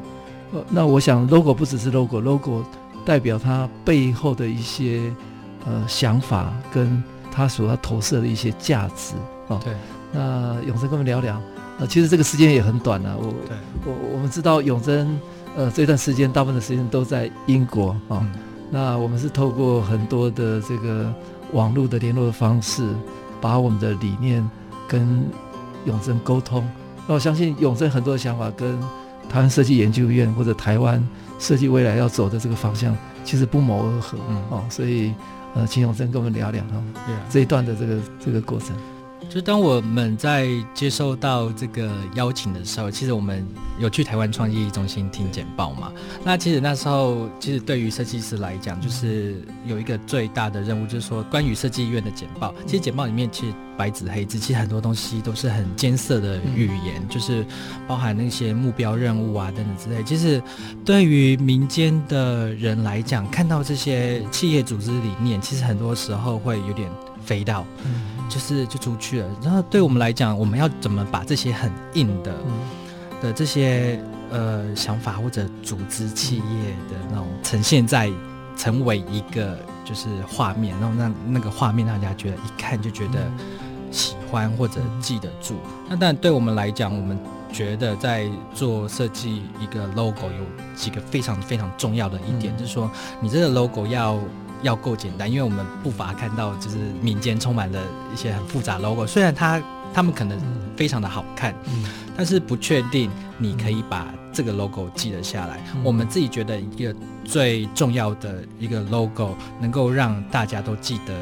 [0.51, 2.65] 呃，那我想 logo 不只是 logo，logo
[3.05, 5.09] 代表它背后的一些
[5.65, 9.13] 呃想法，跟他所要投射的一些价值
[9.47, 9.59] 哦。
[9.63, 9.73] 对。
[10.13, 11.41] 那永贞跟我们聊聊，
[11.79, 13.15] 呃，其实这个时间也很短了，啊。
[13.17, 15.17] 我对我我们知道永贞，
[15.55, 17.97] 呃，这段时间大部分的时间都在英国啊。
[18.09, 18.31] 哦嗯、
[18.69, 21.13] 那我们是透过很多的这个
[21.53, 22.85] 网络的联络的方式，
[23.39, 24.45] 把我们的理念
[24.85, 25.25] 跟
[25.85, 26.69] 永贞沟通。
[27.07, 28.77] 那我相信永贞很多的想法跟
[29.29, 31.01] 台湾设计研究院或者台湾
[31.39, 32.93] 设计未来要走的这个方向，
[33.23, 34.63] 其实不谋而合，嗯、哦。
[34.69, 35.13] 所以，
[35.53, 36.83] 呃，秦永生跟我们聊聊啊，
[37.29, 38.75] 这一段的这个这个过程。
[39.33, 43.47] 就当我们在接受到这个邀请的时候，其实我们
[43.79, 45.89] 有去台湾创意中心听简报嘛。
[46.21, 52.53] 那其实那时候，其实对于设计师来讲，就是有一个最大的任务，就是说关于设计院的简报。
[52.65, 57.45] 其实简报里面其实白纸黑字，其实很多东西都是很艰涩的语言，就是
[57.87, 60.03] 包含那些目标任务啊等等之类。
[60.03, 60.43] 其实
[60.83, 66.91] 对于民间的人来讲，看到这些企业组织理念，其实很多时候会有点
[67.25, 67.65] 飞到。
[68.29, 72.53] 就是就出去了，然后对我们来讲，我们要怎么把这些很硬的、嗯、
[73.21, 78.09] 的这些呃想法或者组织企业的那种呈现在
[78.55, 83.29] 成为一个就是画面，然后让那个画面让大家觉得一看就觉得
[83.91, 85.57] 喜欢或者记得住。
[85.89, 87.19] 那但对我们来讲，我们
[87.51, 94.17] 觉得在做设计一个 logo 有几个非常非常重要的一点，嗯、就是说你这个 logo 要。
[94.61, 97.79] 要够简单，因为我们不乏看到，就是民间充满了
[98.13, 99.61] 一些很复杂 logo，虽然它
[99.93, 100.39] 他们可能
[100.75, 105.59] 非常的好看，嗯，但是不确定你可以把这个 logo 记得下来。
[105.75, 106.95] 嗯，我们自己觉得一个
[107.25, 111.13] 最重要的一个 logo，能够让大家都记得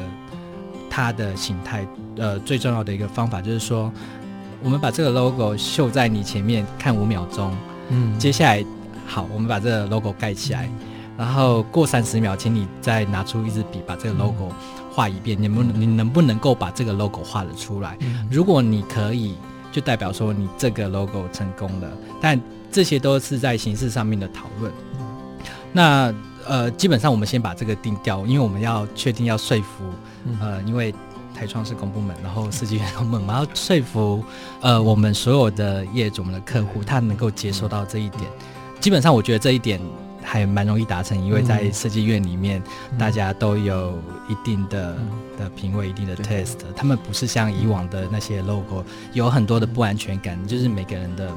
[0.88, 3.90] 它的形态，呃，最重要的一个方法就是说，
[4.62, 7.56] 我们把这个 logo 秀在你前面看五秒钟，
[7.88, 8.64] 嗯，接下来
[9.06, 10.68] 好，我们把这个 logo 盖起来。
[11.20, 14.50] 然后过三十秒，请你再拿出一支笔，把这个 logo
[14.90, 15.36] 画一遍。
[15.38, 17.98] 你能你能不能够把这个 logo 画得出来？
[18.30, 19.34] 如果你可以，
[19.70, 21.88] 就代表说你这个 logo 成功了。
[22.22, 22.40] 但
[22.72, 24.72] 这些都是在形式上面的讨论。
[25.74, 26.10] 那
[26.48, 29.84] 呃，基本上我们先把这个定掉，因为我们要确定要说服
[30.40, 30.90] 呃，因为
[31.34, 34.24] 台创是公部门，然后设计员公部门，我们要说服
[34.62, 38.22] 呃我们所有的业主、我们的客户，他能够接受到这一点。
[38.80, 39.78] 基本上，我觉得这一点。
[40.22, 46.58] 还蛮容易达成，因为在设计院里面，嗯、大家都有一定的、嗯、的品味、一定的 taste。
[46.76, 51.32] 他们不是像以往的那些 logo，有很多的不安全感，嗯、就是每个人的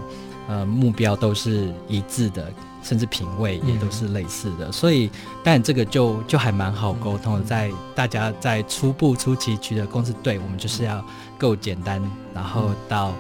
[0.47, 2.51] 呃目标都是一致的，
[2.83, 4.67] 甚至品味也都是类似的。
[4.67, 5.09] 嗯、所以，
[5.43, 11.03] 但这个就就还蛮好沟通的，在大家在初步初期取得公司，对我们就是要
[11.37, 12.01] 够简单，
[12.33, 13.13] 然后到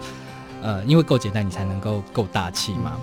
[0.61, 2.93] 呃，因为够简单，你才能够够大气嘛。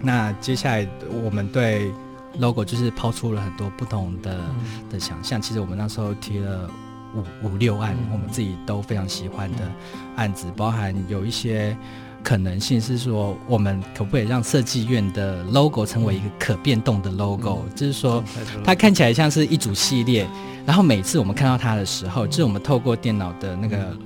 [0.00, 0.86] 那接下来
[1.24, 1.92] 我们对
[2.38, 5.40] logo 就是抛出了很多不同的、嗯、的想象。
[5.40, 6.70] 其实我们那时候提了
[7.14, 9.58] 五五六案，嗯、我们自己都非常喜欢的
[10.16, 11.76] 案子，包含有一些
[12.22, 18.22] 可能性是说，我们可不可以让设计院的 logo 成为一个可变动的 logo？、嗯、就是说，
[18.64, 20.28] 它看起来像是一组系列，
[20.64, 23.96] 然后每次我们看到它的时候，就是我们透过电脑的那个。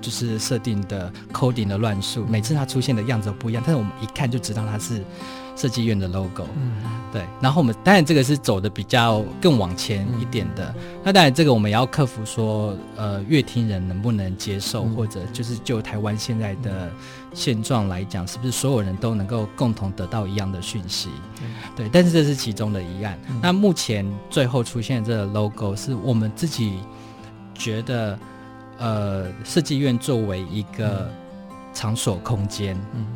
[0.00, 5.00] 就是设定的 coding 的乱数，每次它出现的样子都不一样，但是我们一看就知道它是
[5.56, 6.46] 设计院的 logo。
[6.56, 7.24] 嗯，对。
[7.40, 10.74] 然后我们当然这个是走的比较更往前一点的。
[10.76, 16.90] 嗯、那当然这个我们也要克服说，呃，乐听人能不能接受，嗯、或者就是就台湾现在的
[17.34, 21.10] 现状来讲，是不是所有人都能够共同得到一样的讯息？
[21.42, 21.88] 嗯、对。
[21.88, 23.18] 但是这是其中的一案。
[23.28, 26.78] 嗯、那目前最后出现的这个 logo 是我们自己
[27.54, 28.18] 觉得。
[28.78, 31.08] 呃，设计院作为一个
[31.72, 33.06] 场所空间，嗯，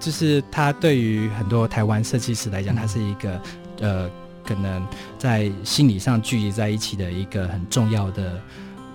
[0.00, 3.40] 就是它对于很多台湾设计师来讲，它是一个
[3.80, 4.10] 呃，
[4.44, 4.84] 可能
[5.18, 8.40] 在心理上聚集在一起的一个很重要的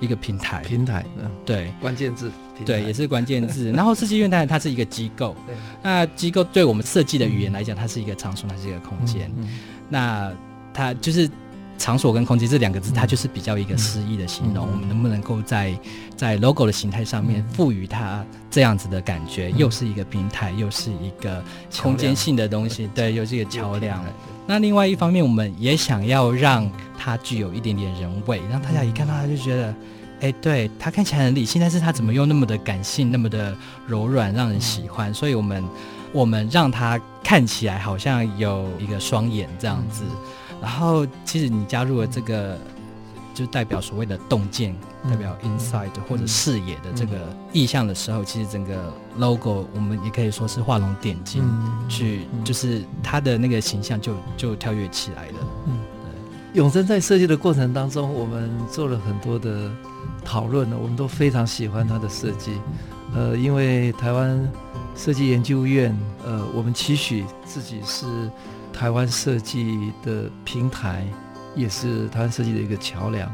[0.01, 0.61] 一个平台。
[0.63, 2.31] 平台，嗯，对，关键字，
[2.65, 3.71] 对，也是关键字。
[3.77, 5.35] 然后设计院当然它是一个机构，
[5.81, 9.31] 那机构对我们设计的语言来讲，它是一个场所，它是一个空间。
[9.87, 10.29] 那
[10.73, 11.29] 它就是。
[11.77, 14.65] 场所跟空间这两个字，它就是比较一个诗意的形容。
[14.67, 15.77] 嗯、我们能不能够在
[16.15, 19.49] 在 logo 的形态上面赋予它这样子的感觉？
[19.49, 21.43] 嗯、又是一个平台，又是一个
[21.81, 24.03] 空间性的东西，梁对，又是一个桥梁。
[24.47, 29.67] 那另外一方面，我们也想要让它具有一点点人味，让大家一看到它就觉得，
[30.21, 35.13] 哎、嗯，对，它看起来很理性，但是它怎么又那么的感性，那么的柔软，让人喜欢？
[35.13, 35.63] 所以我们
[36.13, 40.03] 我们让它看起来好像有一个双眼这样子。
[40.05, 40.15] 嗯
[40.61, 42.57] 然后，其实你加入了这个，
[43.33, 44.75] 就代表所谓的洞见
[45.09, 47.17] 代表 inside 或者视野的这个
[47.51, 51.43] 意象的时候，其实整个 logo 我们也可以说是画龙点睛，
[51.87, 55.33] 去就是它的那个形象就就跳跃起来了。
[55.67, 55.77] 嗯，
[56.53, 59.69] 永生在设计的过程当中，我们做了很多的
[60.23, 62.53] 讨论呢，我们都非常喜欢它的设计。
[63.13, 64.51] 呃，因为台湾
[64.95, 65.95] 设计研究院，
[66.25, 68.05] 呃，我们期许自己是
[68.75, 71.07] 台湾设计的平台，
[71.55, 73.33] 也是台湾设计的一个桥梁。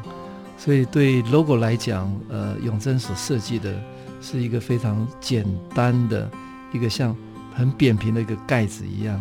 [0.55, 3.73] 所以对 logo 来讲，呃，永珍所设计的
[4.21, 6.29] 是一个非常简单的
[6.71, 7.15] 一个像
[7.55, 9.19] 很扁平的一个盖子一样，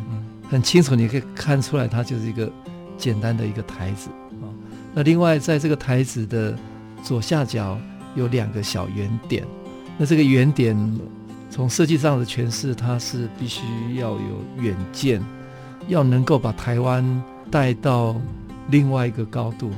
[0.51, 2.53] 很清楚你可以看出来，它就是一个
[2.99, 4.11] 简单的一个台子
[4.43, 4.45] 啊。
[4.93, 6.55] 那另外在这个台子的
[7.03, 7.79] 左下角
[8.15, 9.43] 有两个小圆点。
[9.97, 10.77] 那这个圆点，
[11.51, 13.63] 从设计上的诠释，它是必须
[13.97, 15.23] 要有远见，
[15.91, 17.05] 要能够把台湾
[17.51, 18.15] 带到
[18.69, 19.71] 另外一个高度，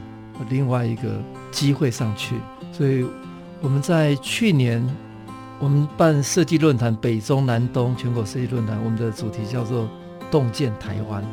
[0.51, 2.37] 另外一个机会上去。
[2.71, 3.05] 所以
[3.63, 4.87] 我们在去年，
[5.59, 9.89] 我们办设计论坛，北中南东全国设计论坛，我们的主题叫做
[10.31, 11.25] “洞见台湾”。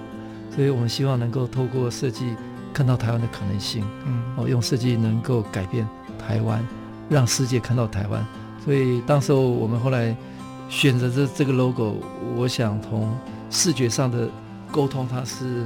[0.55, 2.33] 所以我们希望能够透过设计
[2.73, 5.85] 看到台湾的可能性，嗯，哦，用设计能够改变
[6.17, 6.65] 台湾，
[7.09, 8.25] 让世界看到台湾。
[8.63, 10.15] 所以，当时候我们后来
[10.69, 11.95] 选择这这个 logo，
[12.37, 13.13] 我想从
[13.49, 14.29] 视觉上的
[14.71, 15.65] 沟通，它是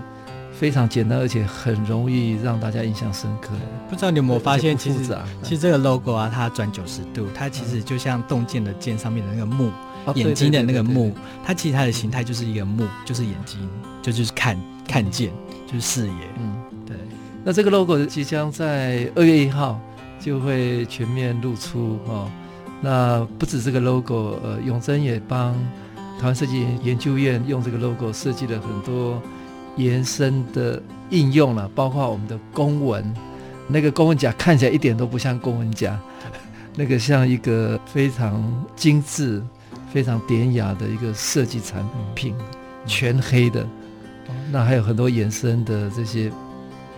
[0.52, 3.50] 非常简单，而且很容易让大家印象深刻。
[3.90, 5.00] 不知道你有没有发现，其实
[5.42, 9.72] 其实这个 logo 啊，它转九十度，它其实就像洞见的见上面的那个目，
[10.16, 13.60] 眼睛的那个目，它其实它的形态就是一个目，就是眼睛，
[14.02, 15.32] 就就是看看见，
[15.68, 16.14] 就是视野。
[16.40, 16.96] 嗯，对。
[17.44, 19.80] 那这个 logo 即将在二月一号
[20.20, 22.30] 就会全面露出哦。
[22.80, 25.56] 那不止这个 logo，呃，永珍也帮
[26.20, 29.22] 台湾设计研究院用这个 logo 设计了很多
[29.76, 33.14] 延伸的应用了，包括我们的公文，
[33.68, 36.00] 那个公文夹看起来一点都不像公文夹，
[36.76, 38.42] 那个像一个非常
[38.76, 39.44] 精致、
[39.92, 41.86] 非常典雅的一个设计产
[42.16, 42.34] 品，
[42.86, 43.68] 全黑的。
[44.52, 46.32] 那还有很多延伸的这些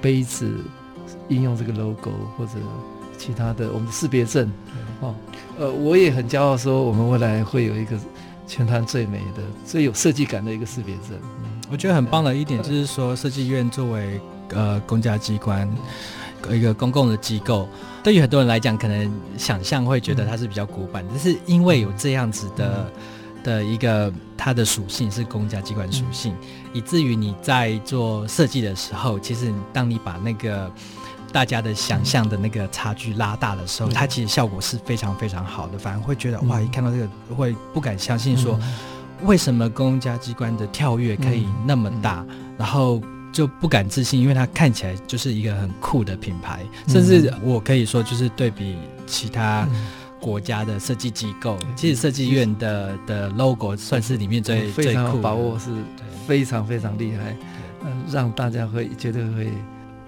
[0.02, 0.50] 杯子，
[1.30, 2.52] 应用这个 logo 或者
[3.18, 4.52] 其他的我们的识别证，
[5.02, 5.16] 哦。
[5.58, 7.98] 呃，我也很骄傲说，我们未来会有一个
[8.48, 11.18] 全台最美的、最有设计感的一个识别证。
[11.44, 14.20] 嗯，我觉得很棒的一点就是说，设计院作为
[14.50, 15.70] 呃公家机关，
[16.50, 17.68] 一个公共的机构，
[18.04, 22.92] 对于很多人来讲，可能想象会觉得它是比较古板，但是因为有这样子的
[23.44, 26.36] 的一个它的属性是公家机关属性，
[26.74, 30.72] 以至于你在做设计的时候，其实当你把那个。
[31.36, 35.78] 大家的想象的那个差距拉大的时候，它其实效果是非常非常好的。
[35.78, 38.58] 反而会觉得哇，一看到这个会不敢相信，说
[39.24, 42.26] 为什么公家机关的跳跃可以那么大，
[42.58, 43.02] 然后
[43.34, 49.68] 就不敢自信，因为它看起来就是一个很酷的品牌，甚至我可以说就是对比其他
[50.22, 55.70] 国家的设计机构，其实设计院的的 logo 算是里面最非常有把握，是
[56.26, 57.36] 非常非常厉害，
[57.84, 59.52] 嗯，让大家会绝对会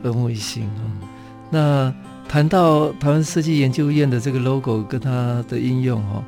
[0.03, 1.16] 耳目一新啊。
[1.50, 1.93] 那
[2.28, 6.24] 谈到台湾设计研究院的这个 logo 跟它的应用哈，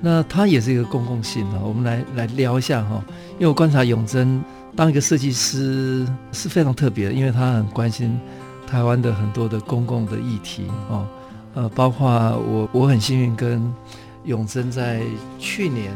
[0.00, 1.58] 那它也是一个公共性啊。
[1.62, 3.02] 我们来来聊一下哈，
[3.34, 4.40] 因为我观察永珍
[4.76, 8.16] 当一个设计师是非常特别的，因为他很关心
[8.64, 11.04] 台湾的很多的公共的议题哦，
[11.54, 12.08] 呃，包括
[12.48, 13.60] 我我很幸运跟
[14.24, 15.02] 永珍在
[15.40, 15.90] 去年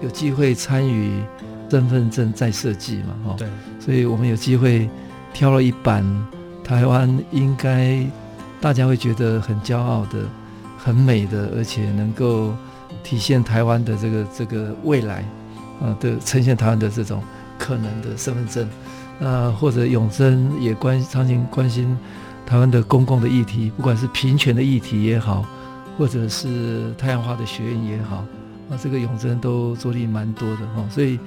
[0.00, 1.20] 有机会参与
[1.68, 3.48] 身份证再设计嘛哈，对，
[3.80, 4.88] 所以我们有机会
[5.32, 6.06] 挑了一版。
[6.64, 8.04] 台湾应该
[8.60, 10.20] 大家会觉得很骄傲的、
[10.78, 12.54] 很美的，而且能够
[13.02, 15.24] 体现台湾的这个这个未来
[15.80, 17.22] 啊的呈现台湾的这种
[17.58, 18.68] 可能的身份证。
[19.18, 21.96] 那或者永珍也关常年关心
[22.46, 25.44] 台湾的公共的议题，不管是平权的议题也好，
[25.98, 28.24] 或者是太阳花的学院也好
[28.70, 30.84] 啊，这个永珍都着力蛮多的哈。
[30.88, 31.18] 所以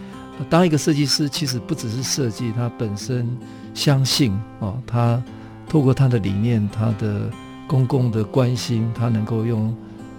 [0.50, 3.38] 当一个设计师，其实不只是设计，他本身。
[3.76, 5.22] 相信哦，他
[5.70, 7.30] 透过他的理念，他的
[7.68, 9.68] 公共的关心，他能够用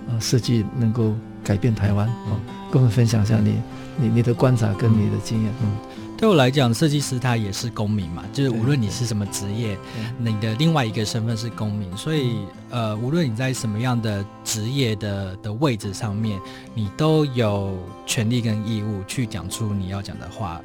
[0.09, 2.38] 啊设计能够改变台湾哦，
[2.70, 3.57] 跟我们分享一下你
[3.96, 5.52] 你你的观察跟你的经验。
[5.62, 5.68] 嗯，
[6.17, 9.77] 对我来讲，设计师他也是公民嘛，就是无论你是什么职业，
[10.19, 12.39] 你的另外一个身份是公民，所以
[12.71, 16.41] 呃，无论你在什么样的职业的的位置上面，
[16.75, 20.61] 你都有权利跟义务去讲出你要讲的话。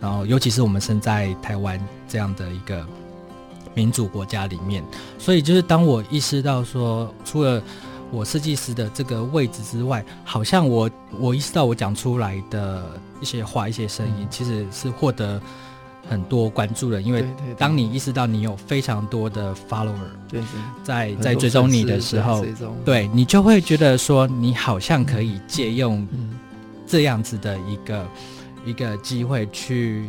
[0.00, 2.84] 然后，尤其是我们身在台湾这样的一个
[3.72, 4.84] 民主国家里面，
[5.18, 7.62] 所以就是当我意识到说，除了
[8.12, 12.84] 我设计师的这个位置之外，好像我我意识到我讲出来的
[13.20, 15.40] 一些话、一些声音，其实是获得
[16.08, 17.24] 很多关注的，因为
[17.56, 19.94] 当你意识到你有非常多的 follower，
[20.28, 20.46] 对对，
[20.82, 22.44] 在在追踪你的时候，
[22.84, 26.06] 对你就会觉得说，你好像可以借用
[26.86, 28.08] 这样子的一个
[28.66, 30.08] 一个机会去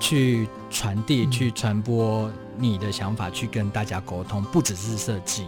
[0.00, 2.28] 去传递、去传播
[2.58, 5.44] 你的想法，去跟大家沟通，不只是设计。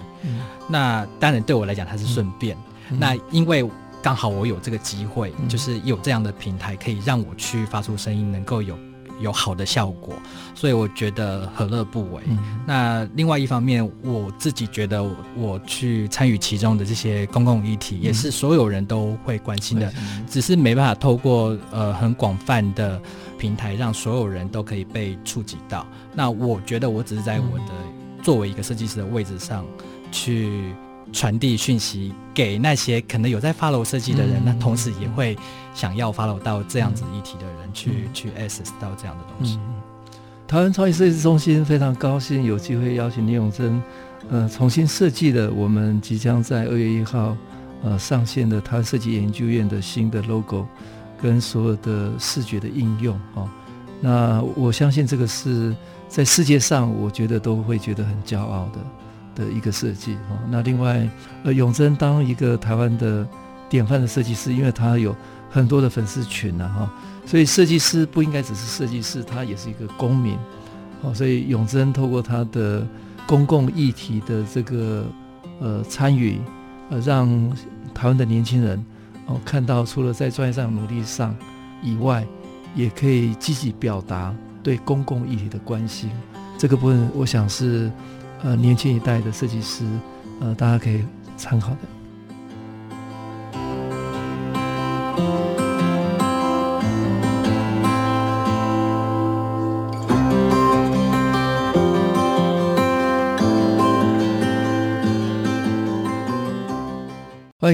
[0.69, 2.57] 那当然对我来讲，它是顺便。
[2.91, 3.69] 那因为
[4.03, 8.79] 刚好我有这个机会，就是有这样的平台，可以让我去发出声音，能够有。
[9.21, 10.15] 有好的效果，
[10.53, 12.23] 所以我觉得何乐不为。
[12.27, 15.01] 嗯、那另外一方面，我自己觉得
[15.37, 23.01] 我去参与其中的这些公共议题，也是所有人都会关心的，嗯、只是没办法透过呃很广泛的
[23.43, 25.85] 平台，让所有人都可以被触及到。
[26.15, 27.73] 那我觉得我只是在我的
[28.23, 29.65] 作为一个设计师的位置上
[30.13, 30.73] 去。
[31.13, 35.37] 传递讯息给那些可能有在 follow 设计的人，那、嗯、同时也会
[35.75, 39.59] 想要 follow 到这样子议题的人去，去、access 到这样的东西。
[39.59, 39.75] 嗯、
[40.49, 43.83] 台湾创意设计中心非常高兴有机会邀请聂永珍，
[44.31, 47.37] 呃，重新设计了我们即将在二月一号
[47.83, 50.65] 呃上线的台湾设计研究院的新的 logo，
[51.23, 53.49] 跟所有的视觉的应用哦。
[54.01, 55.75] 那我相信这个是
[56.09, 58.81] 在世界上，我觉得都会觉得很骄傲的。
[59.35, 61.09] 的一个设计哈，那另外，
[61.43, 63.27] 呃，永贞当一个台湾的
[63.67, 65.17] 典范的设计师，因为他有
[65.49, 66.93] 很多的粉丝群呐哈，
[67.25, 70.37] 所以设计师不应该只是设计师，他也是一个公民，
[71.01, 72.87] 哦，所以永贞透过他的
[73.27, 75.07] 公共议题的这个
[75.61, 76.39] 呃参与，
[76.91, 77.27] 呃，让
[77.95, 78.85] 台湾的年轻人
[79.27, 81.35] 哦看到，除了在专业上努力上
[81.83, 82.27] 以外，
[82.75, 86.11] 也可以积极表达对公共议题的关心，
[86.59, 87.91] 这个部分我想是。
[88.45, 89.85] 呃，年轻一代的设计师，
[90.41, 91.05] 呃，大家可以
[91.37, 91.77] 参考的。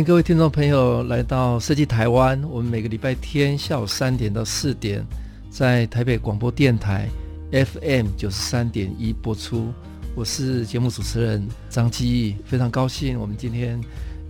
[0.04, 2.40] 各位听众朋友来到设计台湾。
[2.44, 5.04] 我们每个礼拜天下午三点到四点，
[5.50, 7.08] 在台北广播电台
[7.50, 9.72] FM 九十三点一播出。
[10.14, 13.80] 我是节目主持人张基义，非常高兴我们今天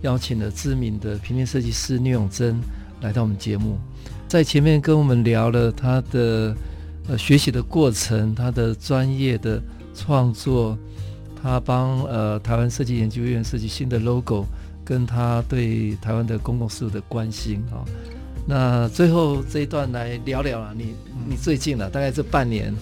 [0.01, 2.59] 邀请了知名的平面设计师聂永珍
[3.01, 3.77] 来到我们节目，
[4.27, 6.55] 在前面跟我们聊了他的
[7.07, 9.61] 呃学习的过程，他的专业的
[9.93, 10.77] 创作，
[11.41, 14.45] 他帮呃台湾设计研究院设计新的 logo，
[14.89, 17.85] 跟他对台湾的公共事务的关心啊、哦。
[18.47, 20.95] 那最后这一段来聊聊了，你
[21.27, 22.73] 你最近了，大概这半年。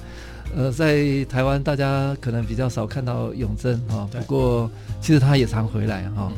[0.55, 6.32] 呃，在台湾大家可能比较少看到永真哈，不过其实他也常回来哈。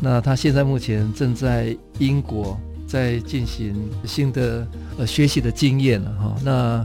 [0.00, 4.66] 那他现在目前正在英国在进行新的
[4.96, 6.34] 呃学习的经验了哈。
[6.42, 6.82] 那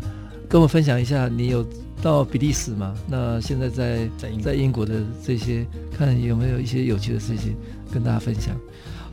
[0.49, 1.65] 跟我分享一下，你有
[2.05, 2.93] 到比利时嘛？
[3.07, 5.65] 那现在在在英在英国的这些，
[5.97, 7.55] 看有没有一些有趣的事情
[7.91, 8.55] 跟大家分享。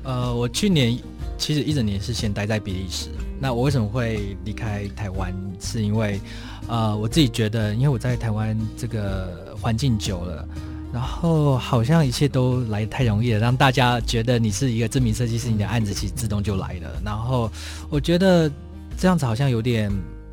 [0.03, 0.99] 呃，我去年
[1.39, 3.09] 其实一整年是先待在比利时。
[3.41, 5.35] 那我为什么会离开台湾？
[5.59, 6.21] 是因为，
[6.69, 10.47] 呃，我自己觉得，因为我在台湾这个环境久了，
[10.93, 16.91] 然后好像一切都来太容易了，让大家觉得你是一个知名设计师，你的案子其实自动就来了。
[17.03, 17.51] 然后
[17.89, 18.53] 我觉得
[18.99, 19.91] 这样子好像有点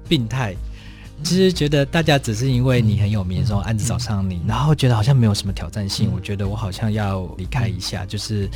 [0.09, 0.53] 病态。
[1.23, 6.11] 其实觉得大家只是因为你很有名，说案子找上你，然后觉得好像没有什么挑战性。
[6.13, 8.49] 我觉得我好像要离开一下，就是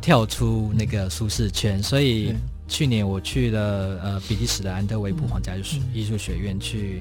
[0.00, 2.34] 跳出那个舒适圈，所以。
[2.68, 3.60] 去年我去了
[4.02, 5.52] 呃比利时的安特卫普皇家
[5.94, 7.00] 艺术学院去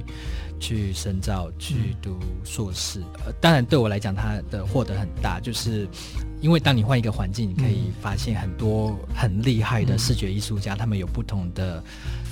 [0.60, 5.88] 去深造去读硕士，呃当然对我来讲它的获得很大，就是
[6.40, 11.84] 因为当你换一个环境，你可以发现很多很厉害的视觉艺术家，他们有不同的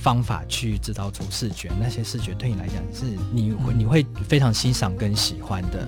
[0.03, 5.87] 方法去制造出视觉，那些视觉对你来讲是你会你会非常欣赏跟喜欢的。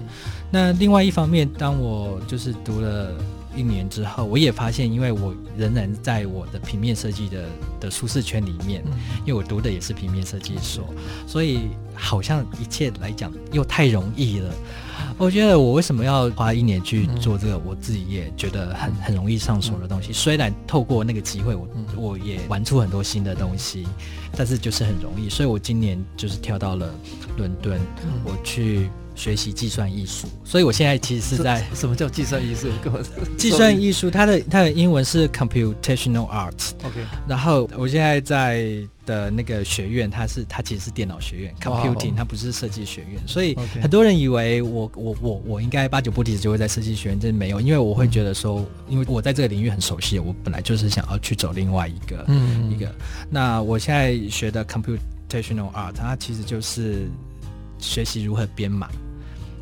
[0.49, 3.13] 那另外一方面，当我就是读了。
[3.57, 7.45] 一年之后，我也发现，因为我仍然在我的平面设计的
[7.79, 8.83] 的舒适圈里面，
[9.25, 10.93] 因为我读的也是平面设计所，
[11.25, 14.53] 所以好像一切来讲又太容易了。
[15.17, 20.11] 我觉得我为什么要花一年去做这个，我自己也觉得很很容易上手的东西。
[20.11, 23.87] 虽然透过那个机会，我我也玩出很多新的东西，
[24.35, 25.29] 但是就是很容易。
[25.29, 26.93] 所以我今年就是跳到了
[27.37, 27.79] 伦敦，
[28.25, 28.89] 我去。
[29.15, 32.67] 学习计算艺术，所以我现在其实是在什，什么叫计算艺术？
[33.37, 36.71] 计算艺术，它的它的英文是 computational art。
[36.83, 38.65] OK，然后我现在在
[39.05, 43.21] 的那个学院，它是它其实是电脑学院，computing，它不是设计学院。
[43.25, 52.93] 所以很多人以为我我我我应该八九不离十就会在设计学院，真的没有，因为我会觉得说，因为我在这个领域很熟悉，我本来就是想要去走另外一个嗯一个。
[53.29, 57.07] 那我现在学的 comput computational art，它其实就是
[57.79, 58.89] 学习如何编码，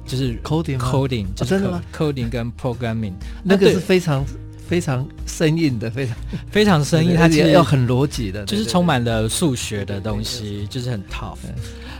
[0.06, 4.26] 就是 coding coding，真的吗？coding 跟 programming，那个是非常
[4.68, 6.16] 非常生硬的，非常
[6.52, 11.38] 非常生硬，它其实要很逻辑的，就是充满了数学的东西，就是很 tough。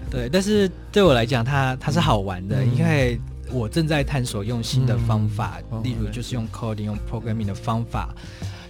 [0.10, 3.20] 对，但是对我来讲，它它是好玩的，因为
[3.52, 8.14] 我正在探索用新的方法，例如就是用 coding、用 programming 的方法。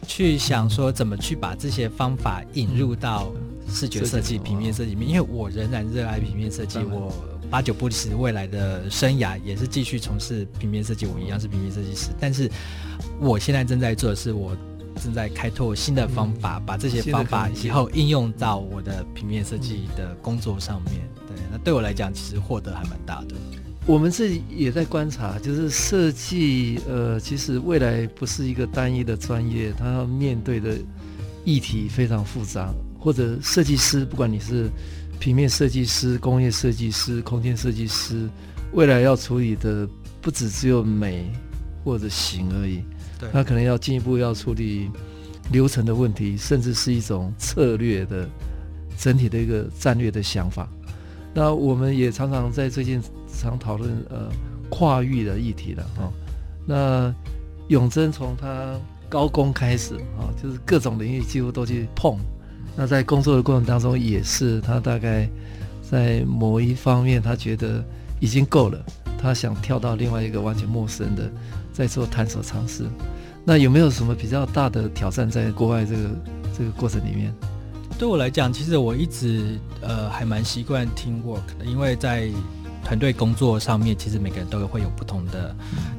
[0.06, 3.32] 去想说怎么去把这些方法引入到
[3.70, 7.14] 视觉设计、平面设计里面，因为我仍然热爱平面设计，我
[7.54, 12.10] 八九不离十未来的生涯也是继续从事平面设计，我一样是平面设计师。
[12.20, 12.50] 但是
[13.20, 14.58] 我现在正在做的是，我
[15.00, 20.94] 正在开拓新的方法，把这些方法以后应用到我的平面设计的工作上面。
[21.28, 23.36] 对，那对我来讲，其实获得还蛮大的。
[23.86, 30.76] 我们自己也在观察，就是设计，呃，其实未来不是一个单一的专业，它要面对的
[31.46, 32.74] 议题非常复杂。
[33.00, 34.70] 或者设计师，不管你是
[35.24, 38.28] 平面设计师、工业设计师、空间设计师，
[38.74, 39.88] 未来要处理的
[40.22, 41.32] 不只只有美
[41.82, 42.84] 或者形而已，
[43.18, 44.92] 对，他可能要进一步要处理
[45.50, 48.28] 流程的问题，甚至是一种策略的
[48.98, 50.68] 整体的一个战略的想法。
[51.34, 53.02] 那我们也常常在最近。
[53.36, 54.30] 常讨论呃
[54.70, 56.14] 跨域的议题了哈、哦，
[56.68, 57.16] 那
[57.70, 62.16] 永贞从他高工开始啊、哦，就是各种领域几乎都去碰。
[62.76, 65.30] 那在工作的过程当中，也是他大概
[65.82, 67.84] 在某一方面，他觉得
[68.20, 68.84] 已经够了，
[69.18, 71.30] 他想跳到另外一个完全陌生的，
[71.72, 72.86] 在做探索尝试。
[73.46, 76.10] 那有没有什么比较大的挑战在国外这个
[76.58, 77.34] 这个过程里面？
[78.00, 82.28] 对我来讲，其实我一直呃还蛮习惯听 work，的，因为在
[82.84, 85.56] 团队工作上面，其实每个人都会有不同的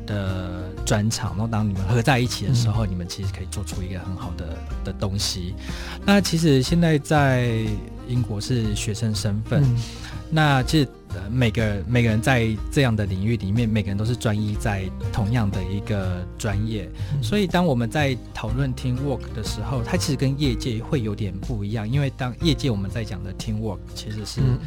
[0.07, 1.31] 的专长。
[1.31, 5.55] 然后当你们合在一起的时候，嗯、你们其实可以做出一个很好的的东西。
[6.05, 7.57] 那其实现在在
[8.07, 9.77] 英国是学生身份，嗯、
[10.31, 10.89] 那其实
[11.31, 16.89] 每个每个人在这样的领域里面，每个人都是专一在同样的一个专业。
[17.15, 21.89] 嗯、所以当我们在讨论 teamwork 的时候，它其实跟业界会有点不一样。
[21.89, 24.59] 因为当业界我们在讲的 teamwork，其实是、嗯、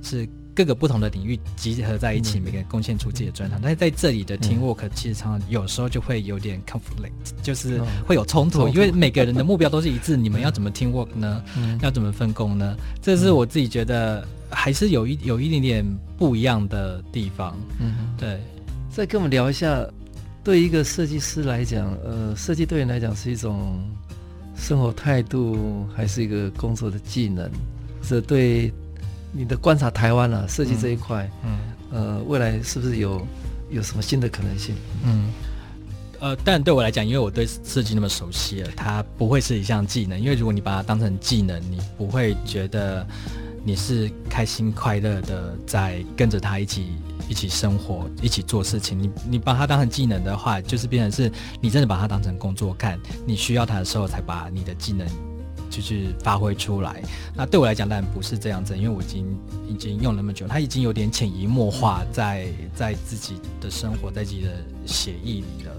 [0.00, 0.28] 是。
[0.54, 3.58] 各个不同的领域集合在一起，每个人贡献出自己的专长。
[3.60, 7.10] 但是在这里的 teamwork 其实常常有时候就会有点 conflict，
[7.42, 10.16] 就是会有冲突，因为每个人的目标都是一致。
[10.16, 11.42] 你们要怎么 teamwork 呢？
[11.82, 12.76] 要怎么分工呢？
[13.02, 17.56] 这是我自己觉得还是有一有一点点不一样的地方。
[17.80, 18.38] 嗯，对。
[18.90, 19.84] 再跟我们聊一下，
[20.44, 23.82] 对一个设计师来讲，呃，设计对你来讲是一种
[24.56, 27.50] 生活态度，还是一个工作的技能？
[28.00, 28.72] 这对。
[29.36, 31.58] 你的观察台湾啊，设计这一块，嗯，
[31.90, 33.26] 呃，未来是不是有
[33.68, 34.76] 有什么新的可能性？
[35.04, 35.32] 嗯，
[36.20, 40.18] 呃，但对我来讲，因为我对设计那么熟悉了，它不会是一项技能。
[40.20, 43.04] 因为如果你把它当成技能，你不会觉得
[43.64, 46.92] 你是开心快乐的在跟着他一起
[47.28, 48.96] 一起生活，一起做事情。
[48.96, 55.04] 你你把它当成技能的话，就是变成是你真的把它当成工作干，你需要它的时候才把你的技能。
[55.80, 57.02] 就是发挥出来。
[57.34, 64.50] 那对我来讲，当然不是这样子，因为我已经已经用那么久，他已经有点潜移默化在在自己的生活，在自己的
[64.86, 65.72] 写意里了。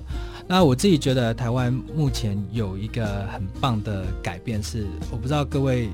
[0.48, 5.90] 那我自己觉得，台湾目前有一个很棒的改变是，我不知道各位。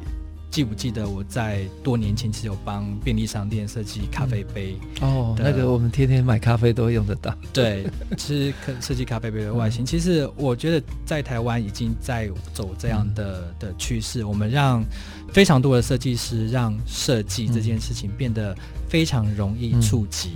[0.52, 4.76] 记不记得我在多年前其实有帮便利商店设计咖啡杯？
[5.00, 7.34] 哦，那个我们天天买咖啡都会用得到。
[7.54, 7.88] 对，
[8.20, 9.86] 是设计咖啡杯的外形。
[9.86, 14.26] 其实我觉得在台湾已经在走这样的的趋势。
[14.26, 14.84] 我们让
[15.32, 18.54] 非常多的设计师让设计这件事情变得
[18.90, 20.32] 非常容易触及，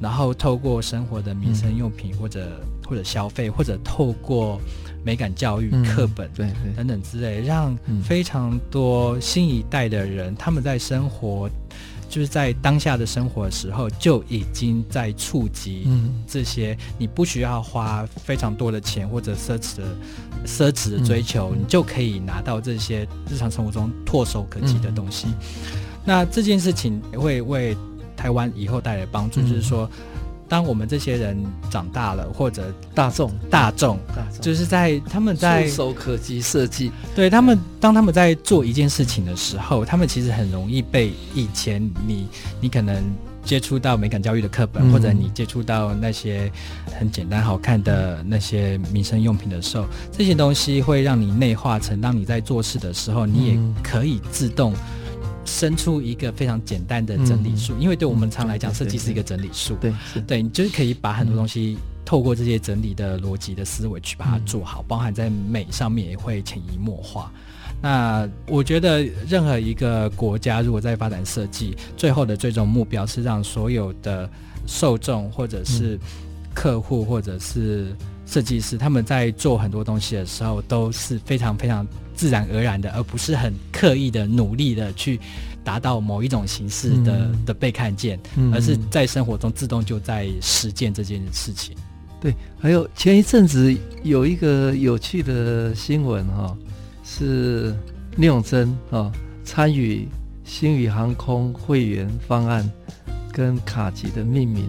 [0.00, 4.60] 然后透过生活的民生用品或者或者消费，或者透过。
[5.06, 11.48] 美感教育课本，对对等等之类，让非常多新一代的人，他们在生活，
[12.08, 15.86] 就是在当下的生活的时候，就已经在触及
[16.26, 16.76] 这些。
[16.98, 19.96] 你不需要花非常多的钱或者奢侈的
[20.44, 25.28] 奢侈的追求，你就可以拿到这些日常生活中唾手可及的东西。
[26.04, 27.76] 那这件事情会为
[28.16, 29.88] 台湾以后带来帮助，就是说。
[30.48, 31.36] 当我们这些人
[31.70, 33.98] 长大了，或者大众大众，
[34.40, 42.28] 就是在他们在触手可及设计，对他们，当他们在做一件事情的时候，他们其实很容易被以前你
[42.60, 43.02] 你可能
[43.44, 46.50] 接触到美感教育的课本，或者你接触到那些
[46.98, 54.72] 很简单好看的那些民生用品的时候，这些东西会让你内化成，当你在做事的时候，你也可以自动。
[55.46, 59.76] 生出一个非常简单的整理术，嗯、因为对我们常来讲，设计是一个整理术。
[59.80, 59.94] 对，
[60.26, 67.32] 对，你就是可以把很多东西透过这些整理的逻辑的思维去把它做好，嗯、包含在美上面也会潜移默化。
[67.80, 74.28] 那我觉得任何一个国家如果在发展设计，最后的最终目标是让所有的
[74.66, 75.98] 受众或者是
[76.54, 77.94] 客户或者是
[78.26, 85.18] 设计师，他们在做很多东西的时候都是非常非常自然而然的，而不是很刻意的努力的去
[85.62, 88.18] 达到某一种形式的、嗯、的被看见，
[88.52, 91.74] 而是在生活中自动就在实践这件事情。
[92.20, 96.56] 对，还有前一阵子有一个有趣的新闻哈、哦，
[97.04, 97.74] 是
[98.16, 99.12] 聂永真啊
[99.44, 100.08] 参与
[100.44, 102.68] 星宇航空会员方案
[103.30, 104.68] 跟卡级的命名，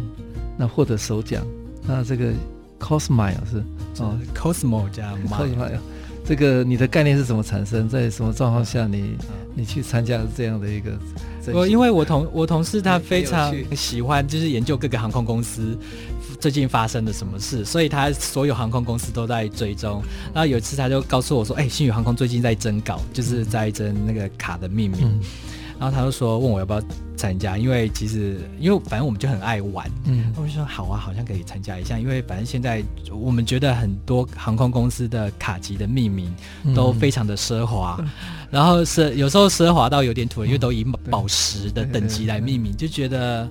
[0.58, 1.44] 那获得首奖。
[1.88, 2.34] 那这个
[2.80, 3.64] Cosmile 是
[4.02, 5.80] 哦，Cosmo 加 Mile。
[6.26, 7.88] 这个你的概念是怎么产生？
[7.88, 9.16] 在什么状况下你
[9.56, 10.92] 你去参加这样的一个？
[11.54, 15.78] 我因为我同我同事他非常喜欢，就是研究各个航空公司
[16.38, 20.04] 最近发生的什么事，所以他所有航空公司都在追踪。
[20.34, 25.00] 然后有一次他就告诉我说：“哎，星宇航空最近在征稿，就是在征那个卡的命名。
[25.04, 25.20] 嗯”
[25.80, 26.82] 然后他就说问我要不要
[27.16, 36.34] 参加，因为其实因为反正我们就很爱玩，嗯，我就说好啊，好像可以参加一下，因为反正现在我们觉得很多航空公司的卡级的命名
[36.76, 38.10] 都非常的奢华，嗯、
[38.50, 43.48] 然后是有时候奢华到有点土，因为都以宝石的等级来命名，就觉得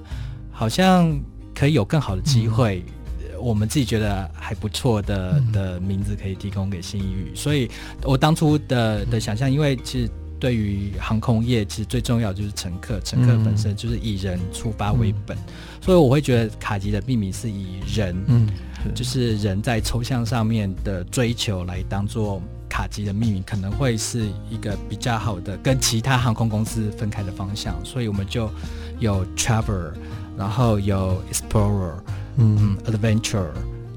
[0.50, 1.16] 好像
[1.54, 2.84] 可以有更好的机会，
[3.20, 7.70] 嗯、我们自己觉得还不错的的名字可以提供给新宇，所以
[8.02, 10.10] 我当初的的想象，因为其实。
[10.38, 15.42] 对于航空业，其实最重要就是乘客，乘客本身就是以人出发为本，嗯、
[15.80, 18.48] 所以我会觉得卡吉的命名是以人，嗯，
[18.94, 28.50] 就是人在抽象上面的追求来当做卡吉的命名，可能会是一个比较好的跟其他航空公司分开的方向，所以我们就
[28.98, 29.92] 有 Traveler，
[30.36, 31.94] 然后有 Explorer，
[32.36, 33.48] 嗯，Adventure，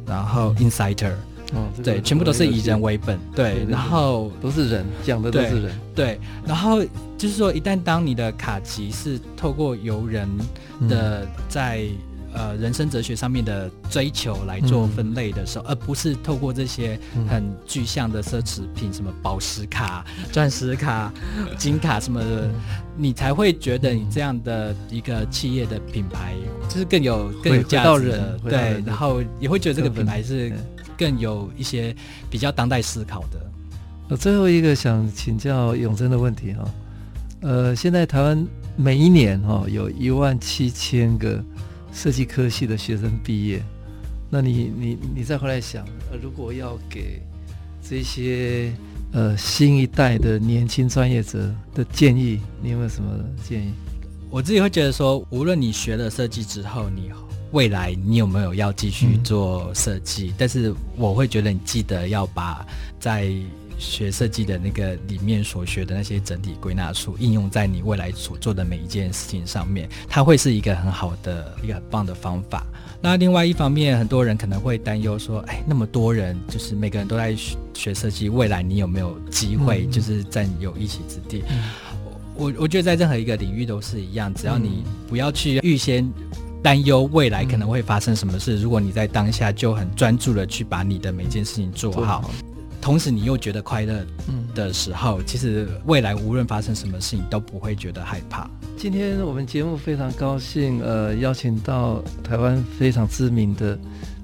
[0.06, 1.14] 然后 Insider。
[1.54, 6.84] 哦，对，全部都是以人为本，对，然后都是人讲的都是人，对，然后
[7.18, 10.30] 就是说，一旦当你的卡级是透过由人
[10.88, 11.88] 的在、
[12.34, 21.12] 嗯、呃人生哲学上面的追求来做分类的时候，嗯、而不是透过这些很具象的奢侈品，什么宝石卡、钻石卡、
[21.58, 22.54] 金卡什么的，嗯、
[22.96, 26.36] 你才会觉得你这样的一个企业的品牌
[26.70, 30.54] 就是更有更有价值的，对，然后也会觉得这个品牌是。
[31.00, 31.96] 更有一些
[32.30, 33.52] 比较当代思考的。
[34.10, 36.74] 呃，最后一个想请教永贞的问题哈，
[37.40, 38.46] 呃，现在台湾
[38.76, 41.42] 每一年哈有一万七千个
[41.94, 43.64] 设计科系的学生毕业，
[44.30, 47.22] 那你你你再回来想，呃，如果要给
[47.82, 48.74] 这些
[49.14, 53.10] 呃新一代的年轻专业者的建议，你有没有什么
[53.48, 53.72] 建议？
[54.30, 57.10] 我自己会觉得说，无论你学了设计之后，你。
[57.52, 60.28] 未来你有没有要继续做设计？
[60.28, 62.66] 嗯、但是我会觉得你记得要把
[63.00, 63.32] 在
[63.78, 72.66] 学设计的那个里面所学的那些整体归纳出，应用在你未来所做的每一件事情上面，它会是一个很好的一个很棒的方法。
[73.02, 81.42] 那另外一方面，很多人可能会担忧说，哎，那么多人就是每个人都在学学设计，未来你有没有机会就是占有一席之地？
[81.50, 81.70] 嗯、
[82.36, 86.08] 我我觉得在任何一个领域都是一样，只要你不要去预先。
[86.62, 88.56] 担忧未来可能会发生什么事。
[88.56, 92.30] 嗯、如果你在当下就很专注的去把你的每件事情做好，
[92.82, 94.06] 同时你又觉得快乐
[94.54, 98.50] 的时候，嗯、其实未来无论发生什么事情都不会觉得害怕。
[98.78, 103.78] 今天我们节目非常高兴，呃，邀请到台湾非常知名的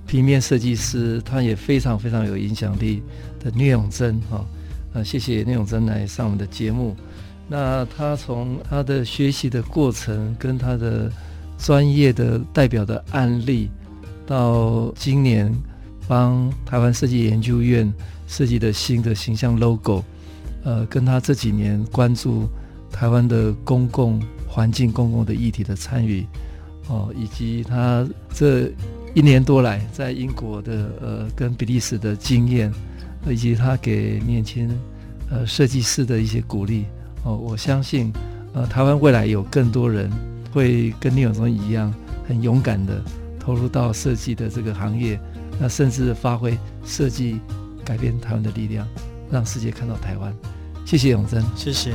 [0.08, 3.04] 平面设计师，他也非常非常有影响力
[3.44, 4.46] 的聂永贞哈，
[4.94, 6.96] 呃，谢谢聂永贞来上我们的节目。
[7.48, 11.12] 那他从他的学习的过程跟他的
[11.58, 13.70] 专业的代表的案例，
[14.26, 15.54] 到今年
[16.08, 17.92] 帮台湾设计研究院
[18.28, 20.04] 设计的新的形象 logo，
[20.64, 22.48] 呃，跟他这几年关注
[22.92, 26.26] 台湾的公共环境、公共的议题的参与，
[26.88, 28.72] 哦，以及他这
[29.14, 32.72] 一年多来在英国的呃跟比利时的经验，
[33.28, 34.70] 以及他给年轻
[35.30, 36.86] 呃设计师的一些鼓励，
[37.24, 38.14] 哦，我相信
[38.54, 40.12] 呃台湾未来有更多人。
[40.56, 41.94] 会跟聂永忠一样，
[42.26, 43.04] 很勇敢的
[43.38, 45.20] 投入到设计的这个行业，
[45.60, 47.42] 那甚至发挥设计
[47.84, 48.88] 改变台湾的力量，
[49.30, 50.34] 让世界看到台湾。
[50.86, 51.92] 谢谢永珍，谢谢。